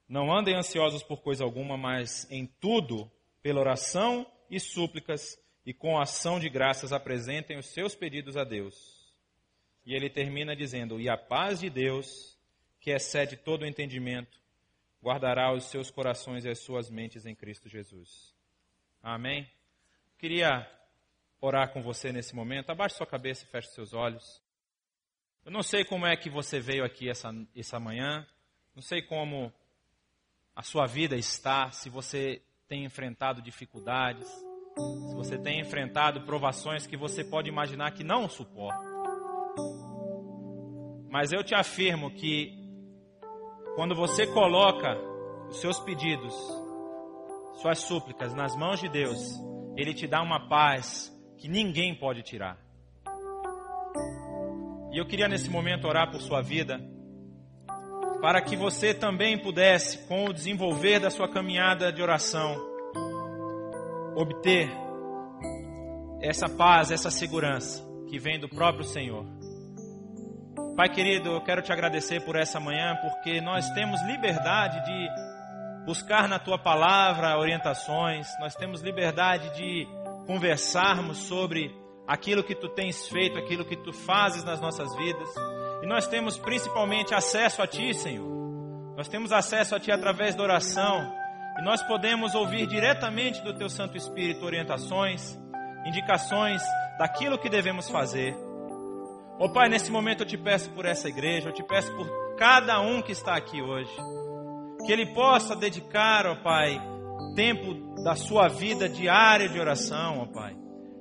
não 0.09 0.33
andem 0.33 0.57
ansiosos 0.57 1.03
por 1.03 1.21
coisa 1.21 1.45
alguma, 1.45 1.77
mas 1.77 2.27
em 2.31 2.47
tudo, 2.47 3.13
pela 3.43 3.61
oração 3.61 4.27
e 4.49 4.59
súplicas 4.59 5.39
e 5.67 5.75
com 5.75 6.01
ação 6.01 6.41
de 6.41 6.49
graças 6.49 6.95
apresentem 6.95 7.59
os 7.59 7.67
seus 7.67 7.95
pedidos 7.95 8.39
a 8.39 8.43
Deus. 8.43 9.15
E 9.85 9.95
ele 9.95 10.09
termina 10.09 10.57
dizendo: 10.57 10.99
E 10.99 11.11
a 11.11 11.19
paz 11.19 11.61
de 11.61 11.69
Deus, 11.69 12.39
que 12.81 12.91
excede 12.91 13.37
todo 13.37 13.65
o 13.65 13.67
entendimento, 13.67 14.41
guardará 15.03 15.53
os 15.53 15.65
seus 15.65 15.91
corações 15.91 16.47
e 16.47 16.49
as 16.49 16.59
suas 16.61 16.89
mentes 16.89 17.27
em 17.27 17.35
Cristo 17.35 17.69
Jesus. 17.69 18.35
Amém? 19.03 19.47
Queria 20.21 20.71
orar 21.41 21.73
com 21.73 21.81
você 21.81 22.13
nesse 22.13 22.37
momento. 22.37 22.69
Abaixe 22.69 22.95
sua 22.95 23.07
cabeça 23.07 23.43
e 23.43 23.47
feche 23.47 23.69
seus 23.69 23.95
olhos. 23.95 24.43
Eu 25.47 25.51
não 25.51 25.63
sei 25.63 25.83
como 25.83 26.05
é 26.05 26.15
que 26.15 26.29
você 26.29 26.61
veio 26.61 26.85
aqui 26.85 27.09
essa, 27.09 27.31
essa 27.57 27.81
manhã. 27.81 28.27
Não 28.75 28.83
sei 28.83 29.01
como 29.01 29.51
a 30.55 30.63
sua 30.63 30.85
vida 30.85 31.17
está, 31.17 31.71
se 31.71 31.89
você 31.89 32.43
tem 32.69 32.85
enfrentado 32.85 33.41
dificuldades, 33.41 34.29
se 34.29 35.15
você 35.15 35.39
tem 35.39 35.59
enfrentado 35.59 36.21
provações 36.27 36.87
que 36.87 36.99
você 36.99 37.25
pode 37.25 37.49
imaginar 37.49 37.93
que 37.93 38.05
não 38.05 38.29
suporta. 38.29 38.85
Mas 41.09 41.33
eu 41.33 41.43
te 41.43 41.55
afirmo 41.55 42.11
que 42.11 42.53
quando 43.75 43.95
você 43.95 44.27
coloca 44.27 44.99
os 45.49 45.63
seus 45.63 45.81
pedidos, 45.81 46.35
suas 47.55 47.79
súplicas 47.79 48.35
nas 48.35 48.55
mãos 48.55 48.81
de 48.81 48.89
Deus, 48.91 49.49
Ele 49.81 49.95
te 49.95 50.07
dá 50.07 50.21
uma 50.21 50.47
paz 50.47 51.11
que 51.39 51.49
ninguém 51.49 51.95
pode 51.95 52.23
tirar. 52.23 52.59
E 54.93 54.99
eu 54.99 55.07
queria 55.07 55.27
nesse 55.27 55.49
momento 55.49 55.89
orar 55.89 56.11
por 56.11 56.21
sua 56.21 56.43
vida 56.43 56.79
para 58.21 58.43
que 58.43 58.57
você 58.57 58.93
também 58.93 59.39
pudesse, 59.39 60.07
com 60.07 60.27
o 60.27 60.35
desenvolver 60.35 60.99
da 61.01 61.09
sua 61.09 61.27
caminhada 61.27 61.91
de 61.91 62.03
oração, 62.03 62.55
obter 64.15 64.71
essa 66.21 66.47
paz, 66.47 66.91
essa 66.91 67.11
segurança 67.11 67.83
que 68.11 68.19
vem 68.19 68.39
do 68.39 68.51
próprio 68.51 68.85
Senhor. 68.85 69.25
Pai 70.77 70.91
querido, 70.91 71.31
eu 71.31 71.41
quero 71.41 71.63
te 71.63 71.73
agradecer 71.73 72.23
por 72.27 72.37
essa 72.37 72.61
manhã, 72.61 72.99
porque 73.01 73.41
nós 73.41 73.71
temos 73.71 74.03
liberdade 74.03 74.85
de 74.85 75.30
buscar 75.85 76.29
na 76.29 76.39
tua 76.39 76.59
palavra 76.59 77.39
orientações, 77.39 78.27
nós 78.41 78.55
temos 78.55 78.83
liberdade 78.83 79.55
de 79.57 79.87
conversarmos 80.27 81.19
sobre 81.19 81.75
aquilo 82.07 82.43
que 82.43 82.55
tu 82.55 82.69
tens 82.69 83.09
feito, 83.09 83.39
aquilo 83.39 83.65
que 83.65 83.77
tu 83.77 83.93
fazes 83.93 84.45
nas 84.45 84.61
nossas 84.61 84.95
vidas. 84.97 85.29
E 85.83 85.87
nós 85.87 86.07
temos 86.07 86.37
principalmente 86.37 87.15
acesso 87.15 87.63
a 87.63 87.67
Ti, 87.67 87.95
Senhor. 87.95 88.29
Nós 88.97 89.09
temos 89.09 89.33
acesso 89.33 89.75
a 89.75 89.81
Ti 89.81 89.91
através 89.91 90.35
da 90.35 90.43
oração. 90.43 91.13
E 91.59 91.63
nós 91.63 91.83
podemos 91.83 92.35
ouvir 92.35 92.67
diretamente 92.67 93.43
do 93.43 93.55
Teu 93.55 93.69
Santo 93.69 93.97
Espírito 93.97 94.45
orientações, 94.45 95.39
indicações 95.87 96.63
daquilo 96.99 97.39
que 97.39 97.49
devemos 97.49 97.89
fazer. 97.89 98.37
Ó 99.39 99.47
oh, 99.47 99.53
Pai, 99.53 99.69
nesse 99.69 99.91
momento 99.91 100.23
eu 100.23 100.27
te 100.27 100.37
peço 100.37 100.69
por 100.71 100.85
essa 100.85 101.09
igreja, 101.09 101.49
eu 101.49 101.53
te 101.55 101.63
peço 101.63 101.91
por 101.97 102.37
cada 102.37 102.79
um 102.81 103.01
que 103.01 103.13
está 103.13 103.35
aqui 103.35 103.63
hoje. 103.63 103.91
Que 104.85 104.93
ele 104.93 105.07
possa 105.07 105.55
dedicar, 105.55 106.27
ó 106.27 106.35
Pai, 106.37 106.81
tempo 107.35 108.03
da 108.03 108.15
sua 108.17 108.49
vida 108.49 108.89
diária 108.89 109.49
de 109.49 109.59
oração, 109.59 110.21
ó 110.21 110.27
Pai. 110.27 110.57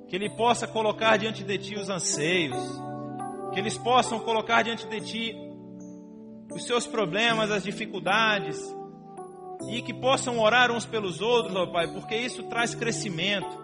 Que 0.08 0.16
ele 0.16 0.30
possa 0.30 0.66
colocar 0.66 1.16
diante 1.16 1.42
de 1.42 1.58
Ti 1.58 1.74
os 1.76 1.88
anseios. 1.88 2.80
Que 3.52 3.60
eles 3.60 3.78
possam 3.78 4.20
colocar 4.20 4.62
diante 4.62 4.86
de 4.86 5.00
Ti 5.00 5.34
os 6.52 6.64
seus 6.64 6.86
problemas, 6.86 7.50
as 7.50 7.62
dificuldades. 7.62 8.58
E 9.68 9.82
que 9.82 9.94
possam 9.94 10.38
orar 10.38 10.70
uns 10.70 10.86
pelos 10.86 11.20
outros, 11.20 11.54
ó 11.54 11.66
Pai, 11.66 11.88
porque 11.88 12.16
isso 12.16 12.42
traz 12.44 12.74
crescimento. 12.74 13.58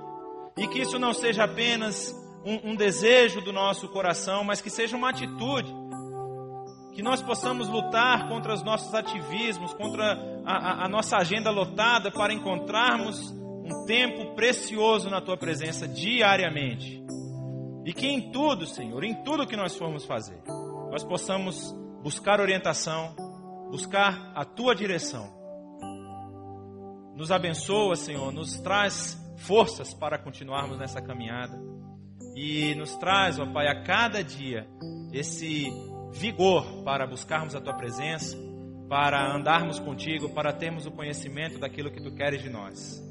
E 0.56 0.66
que 0.68 0.80
isso 0.80 0.98
não 0.98 1.12
seja 1.12 1.44
apenas 1.44 2.14
um, 2.44 2.70
um 2.70 2.76
desejo 2.76 3.40
do 3.40 3.52
nosso 3.52 3.88
coração, 3.88 4.44
mas 4.44 4.60
que 4.60 4.70
seja 4.70 4.96
uma 4.96 5.10
atitude 5.10 5.85
que 6.96 7.02
nós 7.02 7.20
possamos 7.20 7.68
lutar 7.68 8.26
contra 8.26 8.54
os 8.54 8.62
nossos 8.62 8.94
ativismos, 8.94 9.74
contra 9.74 10.14
a, 10.46 10.56
a, 10.56 10.84
a, 10.86 10.88
nossa 10.88 11.18
agenda 11.18 11.50
lotada, 11.50 12.10
para 12.10 12.32
encontrarmos 12.32 13.30
um 13.30 13.84
tempo 13.84 14.34
precioso 14.34 15.10
na 15.10 15.20
tua 15.20 15.36
presença 15.36 15.86
diariamente. 15.86 17.04
E 17.84 17.92
que 17.92 18.06
em 18.06 18.32
tudo, 18.32 18.66
Senhor, 18.66 19.04
em 19.04 19.14
tudo 19.22 19.46
que 19.46 19.58
nós 19.58 19.76
formos 19.76 20.06
fazer, 20.06 20.42
nós 20.90 21.04
possamos 21.04 21.70
buscar 22.02 22.40
orientação, 22.40 23.14
buscar 23.70 24.32
a 24.34 24.46
tua 24.46 24.74
direção. 24.74 25.30
Nos 27.14 27.30
abençoa, 27.30 27.94
Senhor, 27.94 28.32
nos 28.32 28.58
traz 28.60 29.22
forças 29.36 29.92
para 29.92 30.18
continuarmos 30.18 30.78
nessa 30.78 31.02
caminhada 31.02 31.60
e 32.34 32.74
nos 32.74 32.96
traz, 32.96 33.38
ó 33.38 33.44
Pai, 33.52 33.68
a 33.68 33.82
cada 33.82 34.24
dia 34.24 34.66
esse 35.12 35.70
vigor 36.16 36.82
para 36.84 37.06
buscarmos 37.06 37.54
a 37.54 37.60
tua 37.60 37.74
presença, 37.74 38.36
para 38.88 39.34
andarmos 39.34 39.78
contigo, 39.78 40.30
para 40.30 40.52
termos 40.52 40.86
o 40.86 40.90
conhecimento 40.90 41.58
daquilo 41.58 41.90
que 41.90 42.02
tu 42.02 42.12
queres 42.14 42.42
de 42.42 42.50
nós. 42.50 43.02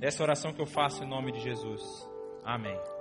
Essa 0.00 0.22
oração 0.22 0.52
que 0.52 0.60
eu 0.60 0.66
faço 0.66 1.02
em 1.02 1.08
nome 1.08 1.32
de 1.32 1.40
Jesus. 1.40 1.82
Amém. 2.44 2.95